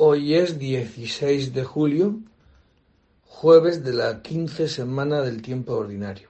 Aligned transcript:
Hoy 0.00 0.34
es 0.34 0.60
16 0.60 1.52
de 1.52 1.64
julio, 1.64 2.20
jueves 3.24 3.82
de 3.82 3.92
la 3.92 4.22
quince 4.22 4.68
semana 4.68 5.22
del 5.22 5.42
tiempo 5.42 5.74
ordinario. 5.74 6.28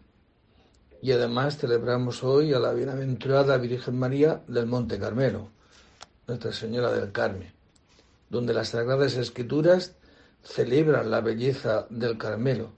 Y 1.02 1.12
además 1.12 1.58
celebramos 1.58 2.24
hoy 2.24 2.54
a 2.54 2.60
la 2.60 2.72
bienaventurada 2.72 3.58
Virgen 3.58 3.98
María 3.98 4.42
del 4.48 4.64
Monte 4.64 4.98
Carmelo, 4.98 5.50
Nuestra 6.26 6.50
Señora 6.50 6.92
del 6.92 7.12
Carmen, 7.12 7.52
donde 8.30 8.54
las 8.54 8.70
Sagradas 8.70 9.16
Escrituras 9.16 9.96
celebran 10.42 11.10
la 11.10 11.20
belleza 11.20 11.86
del 11.90 12.16
Carmelo, 12.16 12.70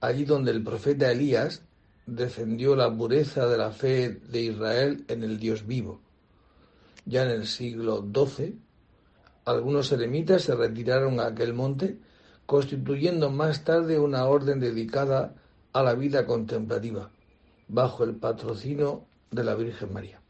allí 0.00 0.24
donde 0.24 0.50
el 0.50 0.64
profeta 0.64 1.12
Elías 1.12 1.60
defendió 2.06 2.74
la 2.74 2.90
pureza 2.90 3.48
de 3.48 3.58
la 3.58 3.70
fe 3.70 4.18
de 4.30 4.40
Israel 4.40 5.04
en 5.08 5.24
el 5.24 5.38
Dios 5.38 5.66
vivo. 5.66 6.00
Ya 7.04 7.24
en 7.24 7.32
el 7.32 7.46
siglo 7.46 8.02
XII, 8.02 8.64
algunos 9.46 9.92
eremitas 9.92 10.42
se 10.42 10.54
retiraron 10.54 11.20
a 11.20 11.28
aquel 11.28 11.54
monte, 11.54 11.96
constituyendo 12.44 13.30
más 13.30 13.64
tarde 13.64 13.98
una 13.98 14.24
orden 14.26 14.60
dedicada 14.60 15.34
a 15.72 15.82
la 15.82 15.94
vida 15.94 16.26
contemplativa, 16.26 17.10
bajo 17.68 18.04
el 18.04 18.16
patrocinio 18.16 19.04
de 19.30 19.44
la 19.44 19.54
Virgen 19.54 19.92
María. 19.92 20.20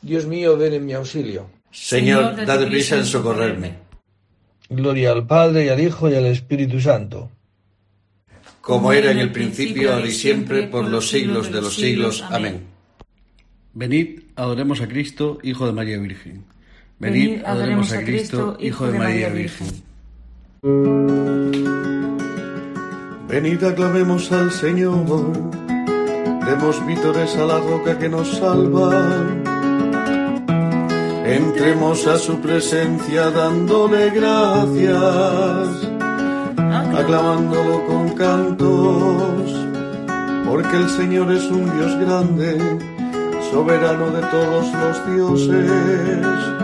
Dios 0.00 0.26
mío, 0.26 0.56
ven 0.56 0.74
en 0.74 0.86
mi 0.86 0.92
auxilio. 0.92 1.50
Señor, 1.72 2.46
dad 2.46 2.66
prisa 2.68 2.96
en 2.96 3.04
socorrerme. 3.04 3.78
Gloria 4.68 5.10
al 5.10 5.26
Padre 5.26 5.66
y 5.66 5.68
al 5.68 5.80
Hijo 5.80 6.08
y 6.08 6.14
al 6.14 6.26
Espíritu 6.26 6.80
Santo. 6.80 7.30
Como 8.60 8.92
era 8.92 9.10
en 9.10 9.18
el 9.18 9.32
principio, 9.32 9.92
ahora 9.92 10.06
y 10.06 10.12
siempre, 10.12 10.68
por 10.68 10.88
los 10.88 11.08
siglos 11.08 11.52
de 11.52 11.60
los 11.60 11.74
siglos. 11.74 12.22
Amén. 12.30 12.66
Venid, 13.72 14.20
adoremos 14.36 14.80
a 14.80 14.88
Cristo, 14.88 15.38
Hijo 15.42 15.66
de 15.66 15.72
María 15.72 15.98
Virgen. 15.98 16.53
Venid, 16.98 17.42
adoremos 17.44 17.92
a 17.92 18.04
Cristo, 18.04 18.56
Hijo 18.60 18.86
de 18.86 18.98
María 18.98 19.28
Virgen. 19.28 19.66
Venid, 23.28 23.64
aclamemos 23.64 24.30
al 24.30 24.52
Señor, 24.52 25.32
demos 26.46 26.86
vítores 26.86 27.36
a 27.36 27.46
la 27.46 27.58
roca 27.58 27.98
que 27.98 28.08
nos 28.08 28.36
salva. 28.36 28.92
Entremos 31.26 32.06
a 32.06 32.16
su 32.16 32.40
presencia 32.40 33.30
dándole 33.30 34.10
gracias, 34.10 35.88
aclamándolo 36.96 37.86
con 37.86 38.10
cantos, 38.10 39.52
porque 40.46 40.76
el 40.76 40.88
Señor 40.90 41.32
es 41.32 41.44
un 41.50 41.64
Dios 41.76 41.98
grande, 41.98 42.56
soberano 43.50 44.10
de 44.12 44.22
todos 44.28 44.72
los 44.72 45.16
dioses 45.16 46.63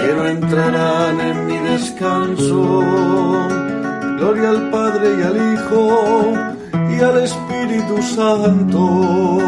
que 0.00 0.14
no 0.14 0.26
entrarán 0.26 1.20
en 1.20 1.46
mi 1.46 1.58
descanso. 1.58 2.80
Gloria 4.18 4.50
al 4.50 4.70
Padre 4.70 5.08
y 5.18 5.22
al 5.22 5.36
Hijo 5.54 6.32
y 6.90 7.00
al 7.00 7.18
Espíritu 7.22 8.02
Santo, 8.02 9.38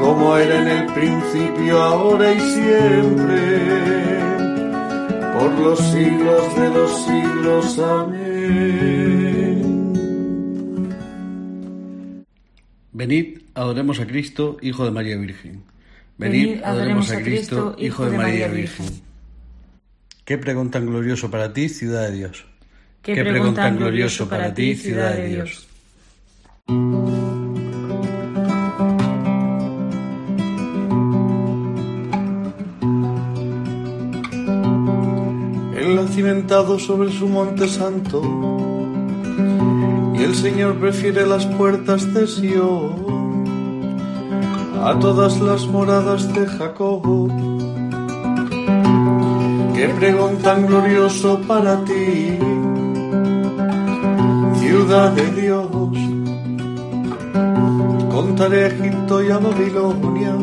como 0.00 0.36
era 0.36 0.62
en 0.62 0.68
el 0.68 0.86
principio, 0.92 1.82
ahora 1.82 2.32
y 2.32 2.40
siempre, 2.40 3.60
por 5.34 5.50
los 5.60 5.78
siglos 5.78 6.56
de 6.56 6.68
los 6.70 6.90
siglos. 7.04 7.78
Amén. 7.78 8.26
Venid, 12.92 13.38
adoremos 13.54 14.00
a 14.00 14.06
Cristo, 14.06 14.56
Hijo 14.62 14.84
de 14.86 14.90
María 14.90 15.16
Virgen. 15.18 15.75
Venid, 16.18 16.62
adoremos 16.64 17.10
a 17.10 17.22
Cristo, 17.22 17.76
Hijo 17.78 18.08
de 18.08 18.16
María 18.16 18.48
Virgen. 18.48 18.86
Qué 20.24 20.38
pregón 20.38 20.70
tan 20.70 20.86
glorioso 20.86 21.30
para 21.30 21.52
ti, 21.52 21.68
ciudad 21.68 22.08
de 22.08 22.16
Dios. 22.16 22.46
Qué 23.02 23.22
pregón 23.22 23.54
tan 23.54 23.76
glorioso 23.76 24.28
para 24.28 24.52
ti, 24.52 24.74
ciudad 24.74 25.14
de 25.14 25.28
Dios. 25.28 25.68
Él 35.78 35.98
ha 35.98 36.08
cimentado 36.08 36.78
sobre 36.78 37.12
su 37.12 37.28
monte 37.28 37.68
santo 37.68 38.22
y 40.18 40.22
el 40.22 40.34
Señor 40.34 40.80
prefiere 40.80 41.26
las 41.26 41.46
puertas 41.46 42.12
de 42.12 42.26
Sion 42.26 43.15
a 44.82 44.98
todas 44.98 45.40
las 45.40 45.66
moradas 45.66 46.32
de 46.32 46.46
Jacob. 46.46 47.02
Qué 49.74 49.88
pregón 49.98 50.38
tan 50.38 50.66
glorioso 50.66 51.40
para 51.46 51.84
ti, 51.84 52.38
ciudad 54.58 55.12
de 55.12 55.30
Dios. 55.40 55.68
Contaré 58.10 58.64
a 58.64 58.66
Egipto 58.68 59.22
y 59.22 59.30
a 59.30 59.38
Babilonia 59.38 60.34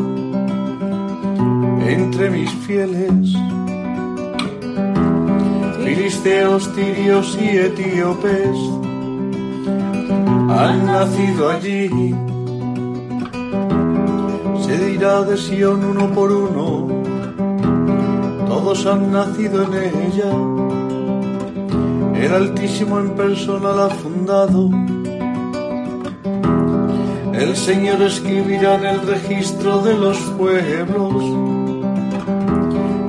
entre 1.86 2.30
mis 2.30 2.50
fieles. 2.66 3.34
Filisteos, 5.84 6.72
tirios 6.74 7.38
y 7.40 7.58
etíopes 7.58 8.56
han 10.48 10.86
nacido 10.86 11.50
allí 11.50 12.14
de 15.04 15.36
Sion 15.36 15.84
uno 15.84 16.10
por 16.12 16.32
uno, 16.32 16.88
todos 18.48 18.86
han 18.86 19.12
nacido 19.12 19.64
en 19.64 19.74
ella. 19.74 20.30
El 22.24 22.32
Altísimo 22.32 22.98
en 23.00 23.10
persona 23.10 23.72
la 23.72 23.84
ha 23.84 23.90
fundado. 23.90 24.70
El 27.34 27.54
Señor 27.54 28.00
escribirá 28.00 28.76
en 28.76 28.86
el 28.86 29.06
registro 29.06 29.82
de 29.82 29.94
los 29.94 30.16
pueblos. 30.38 31.22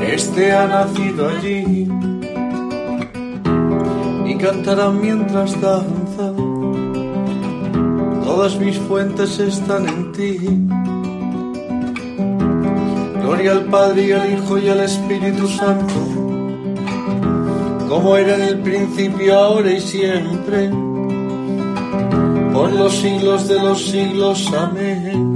Este 0.01 0.51
ha 0.51 0.68
nacido 0.68 1.30
allí 1.30 1.88
y 4.25 4.36
cantará 4.36 4.89
mientras 4.89 5.59
danza. 5.62 6.33
Todas 8.25 8.59
mis 8.59 8.77
fuentes 8.80 9.39
están 9.39 9.88
en 9.88 10.12
ti. 10.12 10.85
Gloria 13.25 13.54
al 13.54 13.66
Padre 13.66 14.06
y 14.06 14.12
al 14.12 14.33
Hijo 14.33 14.60
y 14.60 14.69
al 14.69 14.81
Espíritu 14.81 15.48
Santo, 15.48 15.95
como 17.89 18.16
era 18.18 18.36
en 18.36 18.44
el 18.44 18.60
principio, 18.60 19.33
ahora 19.33 19.72
y 19.72 19.81
siempre, 19.81 20.69
por 22.54 22.72
los 22.72 22.94
siglos 22.94 23.48
de 23.48 23.60
los 23.63 23.83
siglos. 23.83 24.54
Amén. 24.54 25.36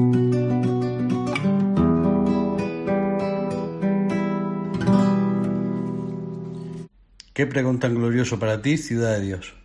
Qué 7.34 7.48
pregón 7.48 7.80
tan 7.80 7.96
glorioso 7.96 8.38
para 8.38 8.62
ti, 8.62 8.78
ciudad 8.78 9.18
de 9.18 9.26
Dios. 9.26 9.56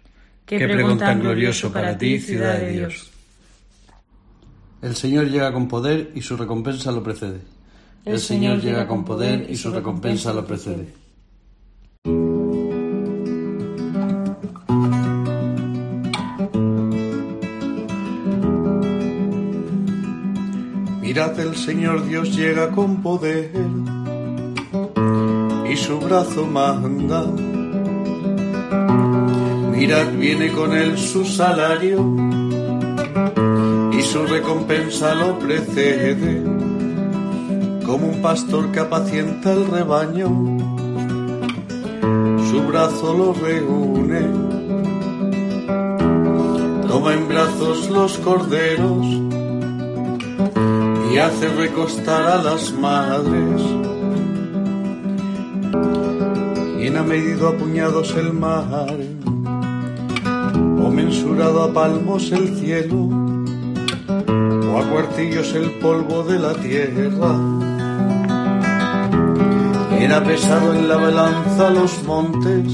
Qué, 0.47 0.67
pregón 0.67 0.97
tan 0.97 1.21
glorioso 1.21 1.71
para 1.71 1.99
ti, 1.99 2.19
ciudad 2.19 2.59
de 2.59 2.71
Dios. 2.71 3.11
El 4.81 4.97
Señor 4.97 5.29
llega 5.29 5.53
con 5.53 5.69
poder 5.69 6.11
y 6.15 6.23
su 6.23 6.39
recompensa 6.39 6.91
lo 6.91 7.03
precede. 7.03 7.54
El 8.05 8.21
Señor 8.21 8.61
llega 8.61 8.87
con 8.87 9.03
poder 9.03 9.47
y 9.49 9.57
su 9.57 9.71
recompensa 9.71 10.33
lo 10.35 10.47
precede. 10.47 10.89
Mirad, 21.01 21.41
el 21.41 21.57
Señor 21.57 22.07
Dios 22.07 22.37
llega 22.37 22.71
con 22.73 23.01
poder 23.01 23.53
y 25.71 25.77
su 25.77 25.99
brazo 25.99 26.45
manda. 26.45 27.25
Mirad, 29.73 30.13
viene 30.19 30.53
con 30.53 30.77
él 30.77 30.99
su 30.99 31.25
salario 31.25 32.05
y 33.93 34.03
su 34.03 34.27
recompensa 34.27 35.15
lo 35.15 35.39
precede, 35.39 36.64
como 37.85 38.09
un 38.09 38.23
pastor 38.23 38.73
que 38.73 38.81
apacienta 38.81 39.53
el 39.53 39.67
rebaño, 39.67 40.29
su 42.51 42.63
brazo 42.67 43.15
lo 43.15 43.33
reúne, 43.35 44.23
toma 46.89 47.15
en 47.15 47.29
brazos 47.29 47.91
los 47.91 48.19
corderos 48.19 49.07
y 51.13 51.19
hace 51.19 51.49
recostar 51.49 52.23
a 52.23 52.43
las 52.43 52.73
madres. 52.73 53.63
¿Quién 56.79 56.97
ha 56.97 57.03
medido 57.03 57.49
a 57.49 57.57
puñados 57.57 58.15
el 58.17 58.33
mar? 58.33 58.97
¿O 60.83 60.91
mensurado 60.91 61.63
a 61.63 61.73
palmos 61.73 62.33
el 62.33 62.57
cielo? 62.57 63.09
¿O 64.73 64.79
a 64.79 64.91
cuartillos 64.91 65.55
el 65.55 65.71
polvo 65.79 66.25
de 66.25 66.39
la 66.39 66.53
tierra? 66.55 67.54
¿Quién 70.05 70.17
ha 70.17 70.23
pesado 70.23 70.75
en 70.75 70.87
la 70.87 70.97
balanza 70.97 71.71
los 71.71 72.05
montes? 72.05 72.71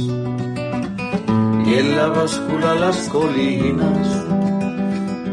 Y 1.64 1.74
en 1.74 1.96
la 1.96 2.08
báscula 2.08 2.74
las 2.74 3.08
colinas. 3.08 4.24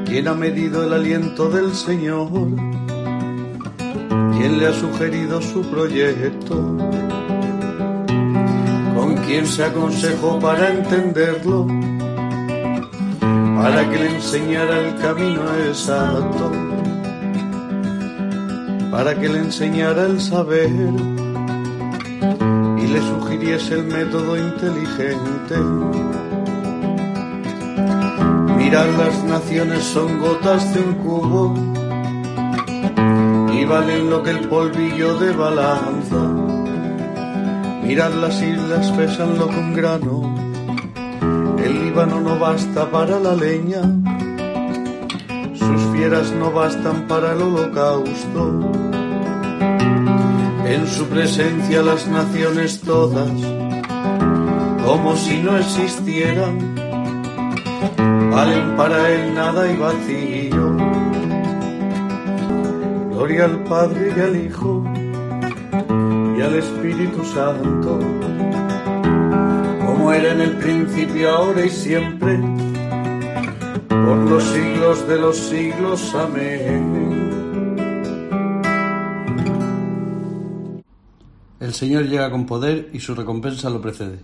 ¿Quién 0.05 0.27
ha 0.27 0.35
medido 0.35 0.83
el 0.83 0.94
aliento 0.94 1.49
del 1.49 1.73
Señor? 1.73 2.29
¿Quién 4.38 4.59
le 4.59 4.67
ha 4.67 4.73
sugerido 4.73 5.41
su 5.41 5.63
proyecto? 5.71 6.77
¿Con 8.95 9.15
quién 9.25 9.47
se 9.47 9.63
aconsejó 9.63 10.38
para 10.38 10.69
entenderlo? 10.69 11.65
Para 13.59 13.89
que 13.89 13.97
le 13.97 14.15
enseñara 14.17 14.88
el 14.88 14.95
camino 14.97 15.41
exacto, 15.65 16.51
para 18.91 19.19
que 19.19 19.29
le 19.29 19.39
enseñara 19.39 20.05
el 20.05 20.21
saber 20.21 21.16
le 22.91 23.01
sugiriese 23.01 23.75
el 23.75 23.83
método 23.85 24.37
inteligente. 24.37 25.55
Mirad, 28.57 28.87
las 28.97 29.23
naciones 29.23 29.83
son 29.83 30.19
gotas 30.19 30.73
de 30.73 30.79
un 30.81 30.93
cubo 30.95 31.53
y 33.53 33.65
valen 33.65 34.09
lo 34.09 34.23
que 34.23 34.31
el 34.31 34.47
polvillo 34.47 35.17
de 35.17 35.31
balanza. 35.31 36.21
Mirad 37.83 38.13
las 38.13 38.41
islas, 38.41 38.91
pesan 38.91 39.37
lo 39.37 39.47
que 39.47 39.57
un 39.57 39.73
grano. 39.73 40.35
El 41.57 41.85
Líbano 41.85 42.21
no 42.21 42.37
basta 42.39 42.89
para 42.89 43.19
la 43.19 43.35
leña, 43.35 43.81
sus 45.53 45.81
fieras 45.93 46.31
no 46.31 46.51
bastan 46.51 47.07
para 47.07 47.33
el 47.33 47.41
holocausto. 47.41 48.96
En 50.69 50.85
su 50.85 51.05
presencia 51.07 51.81
las 51.81 52.07
naciones 52.07 52.81
todas, 52.81 53.31
como 54.85 55.15
si 55.15 55.37
no 55.39 55.57
existieran, 55.57 56.75
valen 58.29 58.75
para 58.75 59.09
él 59.09 59.33
nada 59.33 59.71
y 59.71 59.77
vacío. 59.77 60.75
Gloria 63.11 63.45
al 63.45 63.63
Padre 63.63 64.13
y 64.15 64.19
al 64.19 64.35
Hijo 64.35 64.83
y 66.37 66.41
al 66.41 66.55
Espíritu 66.55 67.23
Santo, 67.23 67.99
como 69.85 70.11
era 70.11 70.33
en 70.33 70.41
el 70.41 70.57
principio, 70.57 71.29
ahora 71.29 71.65
y 71.65 71.69
siempre, 71.69 72.39
por 73.87 74.17
los 74.17 74.43
siglos 74.43 75.07
de 75.07 75.17
los 75.17 75.37
siglos. 75.37 76.13
Amén. 76.13 77.26
El 81.67 81.73
Señor 81.73 82.07
llega 82.07 82.31
con 82.31 82.45
poder 82.45 82.89
y 82.93 83.01
su 83.01 83.13
recompensa 83.13 83.69
lo 83.69 83.81
precede. 83.81 84.19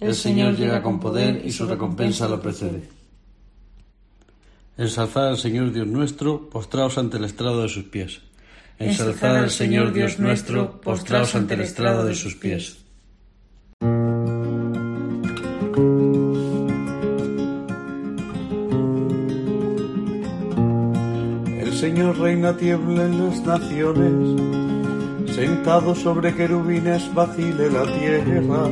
El 0.00 0.14
Señor 0.14 0.54
llega 0.54 0.82
con 0.82 1.00
poder 1.00 1.40
y 1.42 1.50
su 1.50 1.64
recompensa 1.64 2.28
lo 2.28 2.42
precede. 2.42 2.82
Ensalzad 4.76 5.28
al 5.28 5.38
Señor 5.38 5.72
Dios 5.72 5.86
nuestro, 5.86 6.50
postraos 6.50 6.98
ante 6.98 7.16
el 7.16 7.24
estrado 7.24 7.62
de 7.62 7.70
sus 7.70 7.84
pies. 7.84 8.20
Ensalzad 8.78 9.38
al 9.38 9.50
Señor 9.50 9.94
Dios 9.94 10.18
nuestro, 10.18 10.78
postraos 10.82 11.34
ante 11.34 11.54
el 11.54 11.62
estrado 11.62 12.04
de 12.04 12.14
sus 12.14 12.34
pies. 12.34 12.76
El 21.62 21.72
Señor 21.72 22.18
reina 22.18 22.54
tiembla 22.54 23.06
en 23.06 23.26
las 23.26 23.40
naciones, 23.40 24.63
sentado 25.34 25.96
sobre 25.96 26.32
querubines 26.32 27.12
vacile 27.12 27.68
la 27.68 27.82
tierra. 27.82 28.68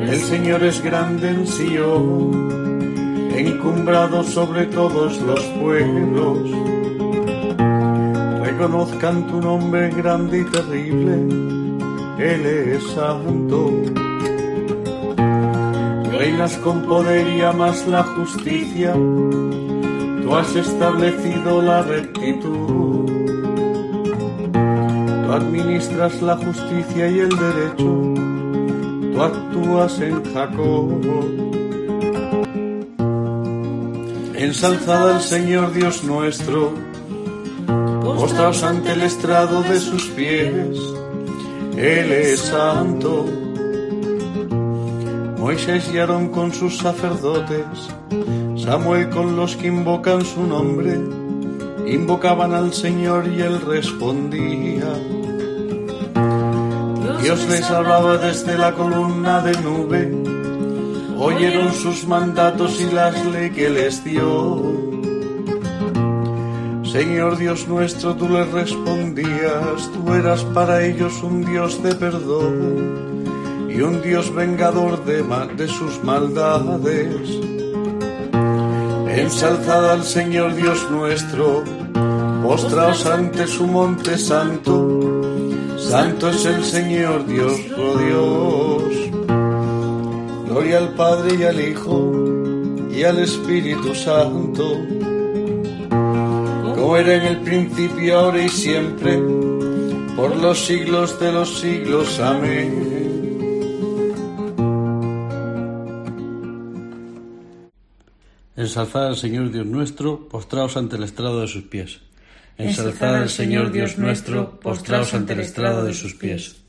El 0.00 0.18
Señor 0.18 0.64
es 0.64 0.82
grande 0.82 1.30
en 1.30 1.46
Sion, 1.46 3.30
encumbrado 3.36 4.24
sobre 4.24 4.66
todos 4.66 5.20
los 5.22 5.40
pueblos. 5.60 6.38
Reconozcan 8.42 9.28
tu 9.28 9.40
nombre 9.40 9.90
grande 9.90 10.40
y 10.40 10.44
terrible, 10.44 11.14
Él 12.18 12.46
es 12.46 12.82
santo. 12.94 13.70
Reinas 16.18 16.56
con 16.58 16.82
poder 16.82 17.28
y 17.36 17.42
amas 17.42 17.86
la 17.86 18.02
justicia, 18.02 18.92
tú 18.92 20.34
has 20.34 20.54
establecido 20.56 21.62
la 21.62 21.82
rectitud. 21.82 23.01
Administras 25.32 26.20
la 26.20 26.36
justicia 26.36 27.08
y 27.08 27.20
el 27.20 27.30
derecho, 27.30 28.14
tú 29.12 29.22
actúas 29.22 29.98
en 30.00 30.22
Jacob. 30.34 31.00
Ensalzad 34.34 35.12
al 35.12 35.22
Señor 35.22 35.72
Dios 35.72 36.04
nuestro, 36.04 36.74
postraos 38.02 38.62
ante 38.62 38.92
el 38.92 39.00
estrado 39.00 39.62
de 39.62 39.80
sus 39.80 40.04
pies, 40.08 40.78
Él 41.78 42.12
es 42.12 42.40
santo. 42.40 43.24
Moisés 45.38 45.90
y 45.94 45.98
Aarón 45.98 46.28
con 46.28 46.52
sus 46.52 46.76
sacerdotes, 46.76 47.64
Samuel 48.54 49.08
con 49.08 49.34
los 49.36 49.56
que 49.56 49.68
invocan 49.68 50.26
su 50.26 50.42
nombre, 50.46 51.00
invocaban 51.86 52.52
al 52.52 52.74
Señor 52.74 53.28
y 53.28 53.40
él 53.40 53.62
respondía. 53.62 55.21
Dios 57.22 57.48
les 57.48 57.70
hablaba 57.70 58.18
desde 58.18 58.58
la 58.58 58.72
columna 58.72 59.40
de 59.42 59.52
nube, 59.62 60.12
oyeron 61.18 61.72
sus 61.72 62.04
mandatos 62.06 62.80
y 62.80 62.92
las 62.92 63.24
ley 63.26 63.50
que 63.50 63.70
les 63.70 64.02
dio. 64.02 64.60
Señor 66.82 67.38
Dios 67.38 67.68
nuestro, 67.68 68.16
tú 68.16 68.28
les 68.28 68.50
respondías, 68.50 69.90
tú 69.94 70.12
eras 70.12 70.42
para 70.46 70.84
ellos 70.84 71.22
un 71.22 71.44
Dios 71.44 71.80
de 71.82 71.94
perdón 71.94 73.24
y 73.70 73.80
un 73.80 74.02
Dios 74.02 74.34
vengador 74.34 75.04
de, 75.04 75.22
de 75.56 75.68
sus 75.68 76.02
maldades. 76.02 77.38
Ensalzad 79.08 79.92
al 79.92 80.02
Señor 80.02 80.56
Dios 80.56 80.90
nuestro, 80.90 81.62
postraos 82.42 83.06
ante 83.06 83.46
su 83.46 83.66
monte 83.68 84.18
santo, 84.18 85.21
santo 85.92 86.30
es 86.30 86.46
el 86.46 86.64
Señor 86.64 87.26
Dios, 87.26 87.52
oh 87.76 87.98
Dios. 87.98 88.94
Gloria 90.46 90.78
al 90.78 90.94
Padre 90.94 91.36
y 91.38 91.42
al 91.42 91.60
Hijo 91.60 92.90
y 92.90 93.02
al 93.02 93.18
Espíritu 93.18 93.94
Santo, 93.94 94.64
como 95.90 96.96
era 96.96 97.14
en 97.16 97.24
el 97.24 97.40
principio, 97.42 98.18
ahora 98.18 98.42
y 98.42 98.48
siempre, 98.48 99.18
por 100.16 100.34
los 100.36 100.64
siglos 100.64 101.20
de 101.20 101.30
los 101.30 101.60
siglos. 101.60 102.18
Amén. 102.20 102.70
Ensalzad 108.56 109.08
al 109.08 109.16
Señor 109.18 109.50
Dios 109.50 109.66
nuestro, 109.66 110.26
postraos 110.26 110.78
ante 110.78 110.96
el 110.96 111.02
estrado 111.02 111.42
de 111.42 111.48
sus 111.48 111.64
pies. 111.64 112.00
Ensalzad 112.68 113.16
al 113.16 113.28
Señor 113.28 113.72
Dios 113.72 113.98
nuestro, 113.98 114.60
postraos 114.60 115.14
ante 115.14 115.32
el 115.32 115.40
estrado 115.40 115.84
de 115.84 115.94
sus 115.94 116.14
pies. 116.14 116.62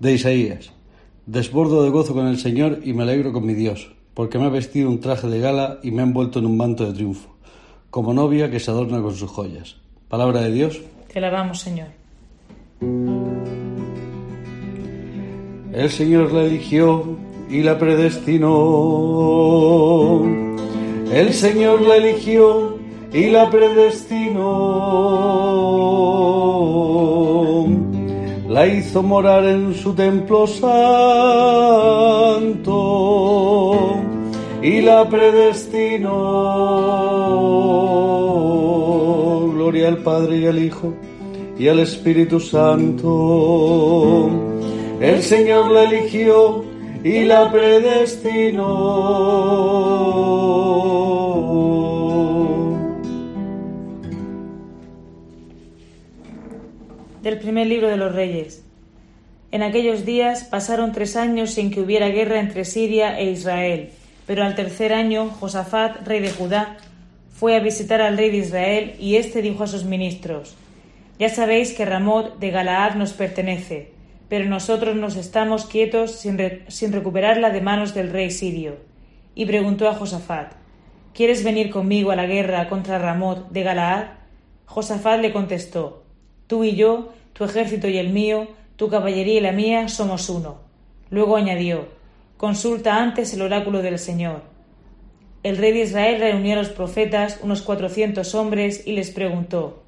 De 0.00 0.12
Isaías. 0.12 0.72
Desbordo 1.26 1.82
de 1.84 1.90
gozo 1.90 2.14
con 2.14 2.26
el 2.26 2.38
Señor 2.38 2.80
y 2.84 2.92
me 2.92 3.02
alegro 3.02 3.32
con 3.32 3.44
mi 3.44 3.54
Dios, 3.54 3.92
porque 4.14 4.38
me 4.38 4.46
ha 4.46 4.50
vestido 4.50 4.88
un 4.88 5.00
traje 5.00 5.28
de 5.28 5.40
gala 5.40 5.78
y 5.82 5.90
me 5.90 6.02
ha 6.02 6.06
envuelto 6.06 6.38
en 6.38 6.46
un 6.46 6.56
manto 6.56 6.86
de 6.86 6.94
triunfo, 6.94 7.36
como 7.90 8.14
novia 8.14 8.50
que 8.50 8.60
se 8.60 8.70
adorna 8.70 9.02
con 9.02 9.14
sus 9.14 9.30
joyas. 9.30 9.76
Palabra 10.08 10.40
de 10.40 10.52
Dios. 10.52 10.80
Te 11.12 11.18
alabamos, 11.18 11.60
Señor. 11.60 11.88
El 15.72 15.90
Señor 15.90 16.32
la 16.32 16.44
eligió 16.44 17.18
y 17.50 17.62
la 17.62 17.78
predestinó. 17.78 18.48
El 21.12 21.32
Señor 21.32 21.82
la 21.82 21.96
eligió 21.96 22.78
y 23.12 23.30
la 23.30 23.50
predestinó. 23.50 24.17
La 28.48 28.66
hizo 28.66 29.02
morar 29.02 29.44
en 29.44 29.74
su 29.74 29.94
templo 29.94 30.46
santo 30.46 31.28
y 34.62 34.80
la 34.80 35.08
predestinó. 35.08 36.08
Gloria 39.54 39.88
al 39.88 39.98
Padre 39.98 40.38
y 40.38 40.46
al 40.46 40.58
Hijo 40.58 40.94
y 41.58 41.68
al 41.68 41.80
Espíritu 41.80 42.40
Santo. 42.40 44.28
El 45.00 45.22
Señor 45.22 45.70
la 45.70 45.84
eligió 45.84 46.64
y 47.04 47.24
la 47.24 47.50
predestinó. 47.50 48.66
Del 57.22 57.40
primer 57.40 57.66
libro 57.66 57.88
de 57.88 57.96
los 57.96 58.14
Reyes. 58.14 58.64
En 59.50 59.64
aquellos 59.64 60.04
días 60.04 60.44
pasaron 60.44 60.92
tres 60.92 61.16
años 61.16 61.50
sin 61.50 61.72
que 61.72 61.80
hubiera 61.80 62.08
guerra 62.10 62.38
entre 62.38 62.64
Siria 62.64 63.18
e 63.18 63.30
Israel, 63.30 63.90
pero 64.24 64.44
al 64.44 64.54
tercer 64.54 64.92
año 64.92 65.28
Josafat, 65.28 66.06
rey 66.06 66.20
de 66.20 66.30
Judá, 66.30 66.76
fue 67.30 67.56
a 67.56 67.60
visitar 67.60 68.00
al 68.00 68.16
rey 68.16 68.30
de 68.30 68.36
Israel 68.36 68.94
y 69.00 69.16
éste 69.16 69.42
dijo 69.42 69.64
a 69.64 69.66
sus 69.66 69.84
ministros, 69.84 70.54
Ya 71.18 71.28
sabéis 71.28 71.72
que 71.72 71.84
Ramot 71.84 72.38
de 72.38 72.50
Galaad 72.50 72.94
nos 72.94 73.14
pertenece, 73.14 73.90
pero 74.28 74.44
nosotros 74.44 74.94
nos 74.94 75.16
estamos 75.16 75.64
quietos 75.64 76.12
sin, 76.12 76.38
sin, 76.68 76.92
recuperarla 76.92 77.50
de 77.50 77.60
manos 77.60 77.94
del 77.94 78.10
rey 78.10 78.30
sirio. 78.30 78.76
Y 79.34 79.46
preguntó 79.46 79.88
a 79.88 79.94
Josafat, 79.94 80.52
¿Quieres 81.14 81.42
venir 81.42 81.70
conmigo 81.70 82.12
a 82.12 82.16
la 82.16 82.26
guerra 82.26 82.68
contra 82.68 82.98
Ramot 82.98 83.50
de 83.50 83.62
Galaad? 83.64 84.04
Josafat 84.66 85.20
le 85.20 85.32
contestó, 85.32 86.04
Tú 86.48 86.64
y 86.64 86.74
yo, 86.74 87.12
tu 87.34 87.44
ejército 87.44 87.88
y 87.88 87.98
el 87.98 88.08
mío, 88.08 88.48
tu 88.76 88.88
caballería 88.88 89.34
y 89.34 89.40
la 89.40 89.52
mía 89.52 89.88
somos 89.88 90.28
uno. 90.30 90.58
Luego 91.10 91.36
añadió, 91.36 91.88
Consulta 92.38 92.96
antes 92.96 93.34
el 93.34 93.42
oráculo 93.42 93.82
del 93.82 93.98
Señor. 93.98 94.42
El 95.42 95.58
rey 95.58 95.72
de 95.72 95.82
Israel 95.82 96.20
reunió 96.20 96.54
a 96.54 96.56
los 96.56 96.70
profetas, 96.70 97.38
unos 97.42 97.62
cuatrocientos 97.62 98.34
hombres, 98.34 98.86
y 98.86 98.92
les 98.92 99.10
preguntó, 99.10 99.82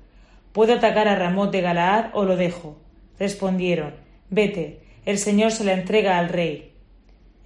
¿Puedo 0.53 0.75
atacar 0.75 1.09
a 1.09 1.17
Ramot 1.17 1.51
de 1.51 1.63
Galaad 1.63 2.11
o 2.13 2.25
lo 2.25 2.37
dejo? 2.37 2.77
Respondieron, 3.19 3.95
Vete, 4.29 4.81
el 5.07 5.17
Señor 5.17 5.53
se 5.53 5.65
la 5.65 5.73
entrega 5.73 6.19
al 6.19 6.29
rey. 6.29 6.73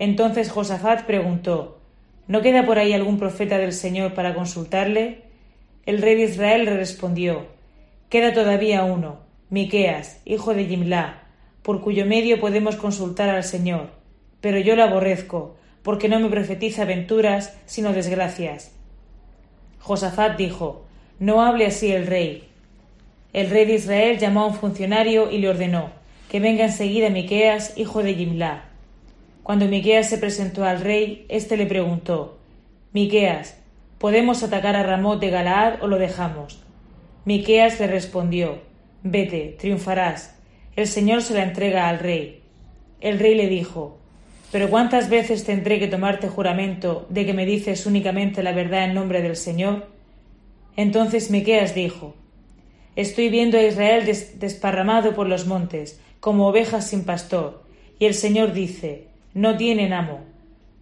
Entonces 0.01 0.51
Josafat 0.51 1.05
preguntó, 1.05 1.79
¿No 2.27 2.43
queda 2.43 2.67
por 2.67 2.79
ahí 2.79 2.93
algún 2.93 3.19
profeta 3.19 3.59
del 3.59 3.73
Señor 3.73 4.15
para 4.15 4.35
consultarle? 4.35 5.23
El 5.87 6.03
rey 6.03 6.17
de 6.17 6.23
Israel 6.23 6.65
le 6.65 6.77
respondió, 6.77 7.54
Queda 8.09 8.33
todavía 8.33 8.85
uno, 8.85 9.21
Miqueas, 9.51 10.21
hijo 10.25 10.55
de 10.55 10.67
Jimlá, 10.67 11.23
por 11.63 11.81
cuyo 11.81 12.07
medio 12.07 12.41
podemos 12.41 12.77
consultar 12.77 13.29
al 13.29 13.45
Señor. 13.45 13.91
Pero 14.41 14.59
yo 14.59 14.77
lo 14.77 14.85
aborrezco, 14.85 15.57
porque 15.83 16.09
no 16.09 16.21
me 16.21 16.29
profetiza 16.29 16.83
aventuras, 16.83 17.57
sino 17.67 17.93
desgracias. 17.93 18.73
Josafat 19.79 20.37
dijo, 20.37 20.85
No 21.19 21.43
hable 21.43 21.67
así 21.67 21.93
el 21.93 22.07
rey. 22.07 22.49
El 23.33 23.51
rey 23.51 23.67
de 23.67 23.75
Israel 23.75 24.19
llamó 24.19 24.43
a 24.43 24.47
un 24.47 24.55
funcionario 24.55 25.31
y 25.31 25.39
le 25.39 25.49
ordenó, 25.49 25.91
que 26.31 26.41
venga 26.41 26.65
enseguida 26.65 27.11
Miqueas, 27.11 27.77
hijo 27.77 28.03
de 28.03 28.15
Jimlá. 28.15 28.65
Cuando 29.43 29.67
Miqueas 29.67 30.09
se 30.09 30.19
presentó 30.19 30.65
al 30.65 30.81
rey, 30.81 31.27
éste 31.29 31.57
le 31.57 31.67
preguntó 31.67 32.39
Miqueas, 32.95 33.59
¿podemos 33.99 34.43
atacar 34.43 34.77
a 34.77 34.83
Ramot 34.85 35.21
de 35.21 35.31
Galaad 35.31 35.83
o 35.83 35.87
lo 35.87 35.99
dejamos? 35.99 36.65
Miqueas 37.25 37.81
le 37.81 37.87
respondió 37.87 38.59
Vete, 39.03 39.57
triunfarás. 39.59 40.37
El 40.77 40.87
Señor 40.87 41.23
se 41.23 41.35
la 41.35 41.43
entrega 41.43 41.89
al 41.89 41.99
rey. 41.99 42.43
El 43.01 43.19
rey 43.19 43.35
le 43.35 43.49
dijo 43.49 43.99
Pero 44.53 44.69
¿cuántas 44.69 45.09
veces 45.09 45.45
tendré 45.45 45.79
que 45.79 45.87
tomarte 45.87 46.29
juramento 46.29 47.07
de 47.09 47.25
que 47.25 47.33
me 47.33 47.47
dices 47.47 47.87
únicamente 47.87 48.43
la 48.43 48.53
verdad 48.53 48.85
en 48.85 48.95
nombre 48.95 49.23
del 49.23 49.37
Señor? 49.37 49.89
Entonces 50.77 51.31
Miqueas 51.31 51.75
dijo 51.75 52.15
Estoy 52.97 53.29
viendo 53.29 53.59
a 53.59 53.63
Israel 53.63 54.05
desparramado 54.37 55.15
por 55.15 55.27
los 55.27 55.47
montes, 55.47 56.01
como 56.21 56.47
ovejas 56.47 56.89
sin 56.89 57.05
pastor. 57.05 57.65
Y 57.99 58.05
el 58.05 58.15
Señor 58.15 58.53
dice, 58.53 59.09
no 59.33 59.57
tienen 59.57 59.93
amo. 59.93 60.21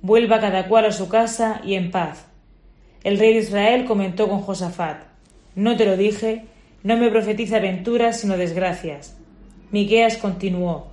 Vuelva 0.02 0.40
cada 0.40 0.68
cual 0.68 0.86
a 0.86 0.92
su 0.92 1.08
casa 1.08 1.60
y 1.64 1.74
en 1.74 1.90
paz. 1.90 2.26
El 3.04 3.18
rey 3.18 3.32
de 3.32 3.40
Israel 3.40 3.84
comentó 3.84 4.28
con 4.28 4.40
Josafat, 4.40 5.11
no 5.54 5.76
te 5.76 5.84
lo 5.84 5.96
dije, 5.96 6.46
no 6.82 6.96
me 6.96 7.10
profetiza 7.10 7.56
aventuras 7.56 8.20
sino 8.20 8.36
desgracias. 8.36 9.16
Miqueas 9.70 10.16
continuó, 10.16 10.92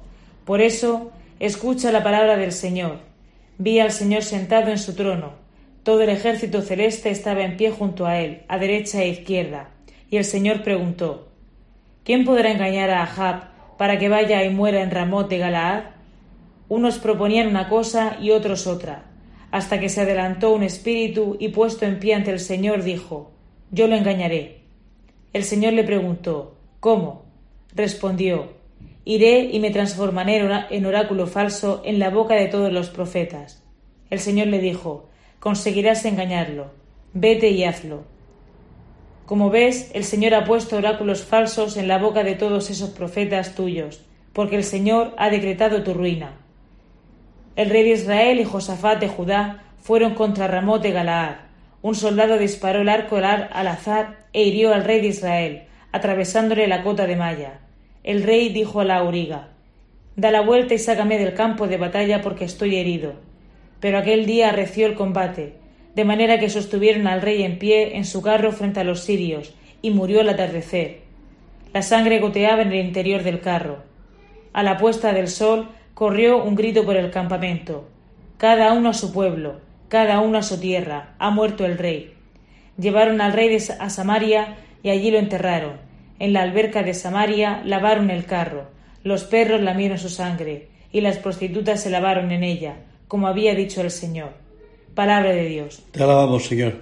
por 0.50 0.62
eso, 0.62 1.12
escucha 1.40 1.92
la 1.92 2.02
palabra 2.02 2.36
del 2.36 2.52
Señor. 2.52 3.02
Vi 3.60 3.80
al 3.80 3.92
Señor 3.92 4.24
sentado 4.24 4.72
en 4.72 4.80
su 4.80 4.96
trono. 4.96 5.34
Todo 5.84 6.02
el 6.02 6.10
ejército 6.10 6.64
celeste 6.64 7.12
estaba 7.12 7.44
en 7.44 7.56
pie 7.56 7.70
junto 7.70 8.08
a 8.08 8.18
él, 8.20 8.42
a 8.48 8.58
derecha 8.58 9.04
e 9.04 9.10
izquierda. 9.10 9.70
Y 10.10 10.18
el 10.18 10.26
Señor 10.26 10.64
preguntó, 10.64 11.28
¿Quién 12.04 12.26
podrá 12.26 12.50
engañar 12.52 12.90
a 12.90 13.04
Ahab 13.04 13.44
para 13.78 14.00
que 14.00 14.10
vaya 14.10 14.44
y 14.44 14.50
muera 14.50 14.82
en 14.82 14.90
Ramot 14.90 15.30
de 15.30 15.38
Galaad? 15.38 15.84
Unos 16.68 16.98
proponían 16.98 17.48
una 17.48 17.70
cosa 17.70 18.18
y 18.20 18.32
otros 18.32 18.66
otra, 18.66 19.04
hasta 19.52 19.80
que 19.80 19.90
se 19.90 20.02
adelantó 20.02 20.52
un 20.52 20.64
espíritu 20.64 21.38
y 21.40 21.50
puesto 21.50 21.86
en 21.86 22.00
pie 22.00 22.16
ante 22.16 22.32
el 22.32 22.40
Señor 22.40 22.82
dijo, 22.82 23.34
Yo 23.72 23.88
lo 23.88 23.96
engañaré. 23.96 24.62
El 25.32 25.44
Señor 25.44 25.74
le 25.74 25.84
preguntó, 25.84 26.56
¿Cómo? 26.80 27.26
Respondió, 27.76 28.54
Iré 29.06 29.50
y 29.52 29.60
me 29.60 29.70
transformaré 29.70 30.42
en 30.70 30.86
oráculo 30.86 31.28
falso 31.28 31.82
en 31.86 32.00
la 32.00 32.10
boca 32.10 32.36
de 32.36 32.48
todos 32.48 32.72
los 32.72 32.90
profetas. 32.90 33.64
El 34.10 34.20
Señor 34.20 34.48
le 34.48 34.60
dijo, 34.60 35.08
Conseguirás 35.40 36.04
engañarlo. 36.06 36.72
Vete 37.14 37.50
y 37.50 37.64
hazlo. 37.64 38.04
Como 39.26 39.52
ves, 39.52 39.92
el 39.94 40.04
Señor 40.04 40.34
ha 40.34 40.46
puesto 40.46 40.78
oráculos 40.78 41.24
falsos 41.24 41.78
en 41.78 41.88
la 41.88 42.00
boca 42.00 42.24
de 42.24 42.34
todos 42.34 42.72
esos 42.72 42.90
profetas 42.90 43.54
tuyos, 43.54 44.04
porque 44.34 44.56
el 44.56 44.64
Señor 44.64 45.14
ha 45.18 45.30
decretado 45.30 45.84
tu 45.84 45.94
ruina. 45.94 46.34
El 47.56 47.70
rey 47.70 47.84
de 47.84 47.92
Israel 47.92 48.40
y 48.40 48.46
Josafat 48.46 49.00
de 49.00 49.08
Judá 49.08 49.64
fueron 49.78 50.16
contra 50.16 50.48
Ramot 50.48 50.82
de 50.82 50.92
Galaad. 50.92 51.49
Un 51.82 51.96
soldado 51.96 52.38
disparó 52.38 52.82
el 52.82 52.90
arco 52.90 53.18
al 53.18 53.68
azar 53.68 54.26
e 54.34 54.44
hirió 54.44 54.74
al 54.74 54.84
rey 54.84 55.00
de 55.00 55.08
Israel, 55.08 55.64
atravesándole 55.92 56.68
la 56.68 56.84
cota 56.84 57.08
de 57.08 57.16
malla. 57.16 57.60
El 58.04 58.24
rey 58.24 58.50
dijo 58.50 58.82
a 58.82 58.86
la 58.86 58.98
auriga 58.98 59.50
Da 60.16 60.32
la 60.32 60.42
vuelta 60.42 60.74
y 60.74 60.80
sácame 60.80 61.18
del 61.18 61.34
campo 61.34 61.68
de 61.68 61.78
batalla 61.78 62.22
porque 62.22 62.44
estoy 62.44 62.76
herido. 62.76 63.14
Pero 63.80 63.98
aquel 63.98 64.26
día 64.26 64.50
arreció 64.50 64.86
el 64.88 64.96
combate, 64.96 65.54
de 65.96 66.04
manera 66.04 66.40
que 66.40 66.50
sostuvieron 66.50 67.08
al 67.08 67.22
rey 67.22 67.44
en 67.44 67.58
pie 67.58 67.96
en 67.96 68.04
su 68.04 68.22
carro 68.22 68.52
frente 68.52 68.82
a 68.82 68.84
los 68.84 69.00
sirios, 69.06 69.54
y 69.82 69.92
murió 69.92 70.20
al 70.20 70.28
atardecer. 70.28 71.00
La 71.74 71.82
sangre 71.82 72.20
goteaba 72.20 72.64
en 72.64 72.74
el 72.74 72.86
interior 72.86 73.24
del 73.24 73.40
carro. 73.40 73.84
A 74.52 74.64
la 74.64 74.78
puesta 74.78 75.14
del 75.14 75.30
sol 75.30 75.70
corrió 75.94 76.44
un 76.44 76.56
grito 76.56 76.84
por 76.84 76.98
el 76.98 77.12
campamento. 77.12 77.88
Cada 78.38 78.74
uno 78.74 78.90
a 78.90 78.94
su 78.94 79.14
pueblo, 79.14 79.62
cada 79.90 80.22
uno 80.22 80.38
a 80.38 80.44
su 80.44 80.60
tierra, 80.60 81.16
ha 81.20 81.32
muerto 81.32 81.66
el 81.66 81.78
rey. 81.78 82.14
Llevaron 82.78 83.20
al 83.20 83.34
rey 83.34 83.58
a 83.80 83.90
Samaria 83.90 84.58
y 84.84 84.90
allí 84.90 85.12
lo 85.12 85.18
enterraron. 85.18 85.74
En 86.20 86.32
la 86.34 86.44
alberca 86.44 86.84
de 86.84 86.94
Samaria 86.94 87.62
lavaron 87.66 88.10
el 88.10 88.26
carro, 88.26 88.68
los 89.04 89.24
perros 89.24 89.62
lamieron 89.62 89.98
su 89.98 90.10
sangre, 90.10 90.70
y 90.92 91.02
las 91.02 91.18
prostitutas 91.18 91.82
se 91.82 91.90
lavaron 91.90 92.32
en 92.32 92.44
ella, 92.44 92.78
como 93.08 93.28
había 93.28 93.56
dicho 93.56 93.82
el 93.82 93.92
Señor. 93.92 94.34
Palabra 94.96 95.32
de 95.32 95.46
Dios. 95.46 95.84
Te 95.92 96.04
alabamos, 96.04 96.46
Señor. 96.46 96.76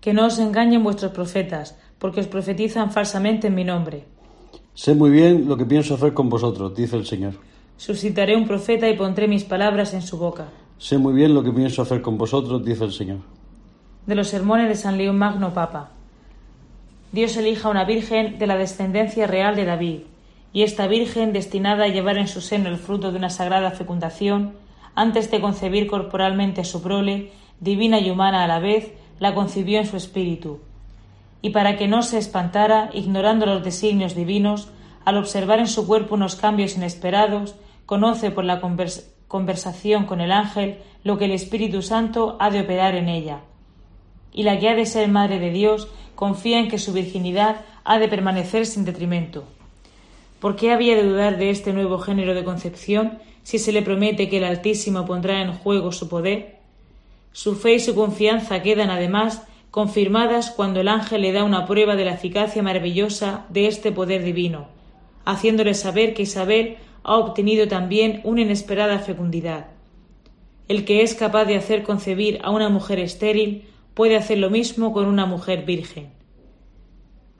Que 0.00 0.12
no 0.12 0.26
os 0.26 0.38
engañen 0.38 0.82
vuestros 0.82 1.12
profetas, 1.12 1.78
porque 1.98 2.20
os 2.20 2.26
profetizan 2.26 2.92
falsamente 2.92 3.46
en 3.46 3.54
mi 3.54 3.64
nombre. 3.64 4.04
Sé 4.74 4.94
muy 4.94 5.10
bien 5.10 5.48
lo 5.48 5.56
que 5.56 5.64
pienso 5.64 5.94
hacer 5.94 6.12
con 6.12 6.28
vosotros, 6.28 6.74
dice 6.74 6.96
el 6.96 7.06
Señor. 7.06 7.34
Suscitaré 7.76 8.36
un 8.36 8.46
profeta 8.46 8.88
y 8.88 8.96
pondré 8.96 9.26
mis 9.26 9.44
palabras 9.44 9.94
en 9.94 10.02
su 10.02 10.18
boca. 10.18 10.48
Sé 10.82 10.98
muy 10.98 11.12
bien 11.12 11.32
lo 11.32 11.44
que 11.44 11.52
pienso 11.52 11.80
hacer 11.80 12.02
con 12.02 12.18
vosotros, 12.18 12.64
dice 12.64 12.82
el 12.82 12.90
Señor. 12.90 13.18
De 14.04 14.16
los 14.16 14.26
sermones 14.26 14.68
de 14.68 14.74
San 14.74 14.98
León 14.98 15.16
Magno 15.16 15.54
Papa. 15.54 15.90
Dios 17.12 17.36
elija 17.36 17.68
una 17.68 17.84
virgen 17.84 18.40
de 18.40 18.48
la 18.48 18.56
descendencia 18.56 19.28
real 19.28 19.54
de 19.54 19.64
David, 19.64 20.00
y 20.52 20.64
esta 20.64 20.88
virgen, 20.88 21.32
destinada 21.32 21.84
a 21.84 21.88
llevar 21.88 22.18
en 22.18 22.26
su 22.26 22.40
seno 22.40 22.68
el 22.68 22.78
fruto 22.78 23.12
de 23.12 23.18
una 23.18 23.30
sagrada 23.30 23.70
fecundación, 23.70 24.54
antes 24.96 25.30
de 25.30 25.40
concebir 25.40 25.86
corporalmente 25.86 26.64
su 26.64 26.82
prole, 26.82 27.30
divina 27.60 28.00
y 28.00 28.10
humana 28.10 28.42
a 28.42 28.48
la 28.48 28.58
vez, 28.58 28.92
la 29.20 29.36
concibió 29.36 29.78
en 29.78 29.86
su 29.86 29.96
espíritu. 29.96 30.58
Y 31.42 31.50
para 31.50 31.76
que 31.76 31.86
no 31.86 32.02
se 32.02 32.18
espantara, 32.18 32.90
ignorando 32.92 33.46
los 33.46 33.62
designios 33.62 34.16
divinos, 34.16 34.68
al 35.04 35.16
observar 35.16 35.60
en 35.60 35.68
su 35.68 35.86
cuerpo 35.86 36.16
unos 36.16 36.34
cambios 36.34 36.76
inesperados, 36.76 37.54
conoce 37.86 38.32
por 38.32 38.44
la 38.44 38.60
conversación 39.32 40.04
con 40.04 40.20
el 40.20 40.30
ángel 40.30 40.76
lo 41.04 41.16
que 41.16 41.24
el 41.24 41.30
Espíritu 41.30 41.80
Santo 41.80 42.36
ha 42.38 42.50
de 42.50 42.60
operar 42.60 42.94
en 42.94 43.08
ella. 43.08 43.40
Y 44.30 44.42
la 44.42 44.58
que 44.58 44.68
ha 44.68 44.74
de 44.74 44.84
ser 44.84 45.08
Madre 45.08 45.38
de 45.38 45.50
Dios 45.50 45.88
confía 46.14 46.58
en 46.58 46.68
que 46.68 46.78
su 46.78 46.92
virginidad 46.92 47.62
ha 47.82 47.98
de 47.98 48.08
permanecer 48.08 48.66
sin 48.66 48.84
detrimento. 48.84 49.44
¿Por 50.38 50.54
qué 50.54 50.70
había 50.70 50.96
de 50.96 51.04
dudar 51.04 51.38
de 51.38 51.48
este 51.48 51.72
nuevo 51.72 51.98
género 51.98 52.34
de 52.34 52.44
concepción 52.44 53.20
si 53.42 53.58
se 53.58 53.72
le 53.72 53.80
promete 53.80 54.28
que 54.28 54.36
el 54.36 54.44
Altísimo 54.44 55.06
pondrá 55.06 55.40
en 55.40 55.54
juego 55.54 55.92
su 55.92 56.10
poder? 56.10 56.58
Su 57.32 57.54
fe 57.54 57.76
y 57.76 57.80
su 57.80 57.94
confianza 57.94 58.60
quedan, 58.62 58.90
además, 58.90 59.44
confirmadas 59.70 60.50
cuando 60.50 60.80
el 60.80 60.88
ángel 60.88 61.22
le 61.22 61.32
da 61.32 61.44
una 61.44 61.64
prueba 61.64 61.96
de 61.96 62.04
la 62.04 62.12
eficacia 62.12 62.62
maravillosa 62.62 63.46
de 63.48 63.66
este 63.66 63.92
poder 63.92 64.24
divino, 64.24 64.68
haciéndole 65.24 65.72
saber 65.72 66.12
que 66.12 66.24
Isabel 66.24 66.76
ha 67.04 67.16
obtenido 67.16 67.68
también 67.68 68.20
una 68.24 68.42
inesperada 68.42 68.98
fecundidad. 68.98 69.68
El 70.68 70.84
que 70.84 71.02
es 71.02 71.14
capaz 71.14 71.44
de 71.44 71.56
hacer 71.56 71.82
concebir 71.82 72.40
a 72.42 72.50
una 72.50 72.68
mujer 72.68 72.98
estéril 72.98 73.64
puede 73.94 74.16
hacer 74.16 74.38
lo 74.38 74.50
mismo 74.50 74.92
con 74.92 75.06
una 75.06 75.26
mujer 75.26 75.64
virgen. 75.64 76.10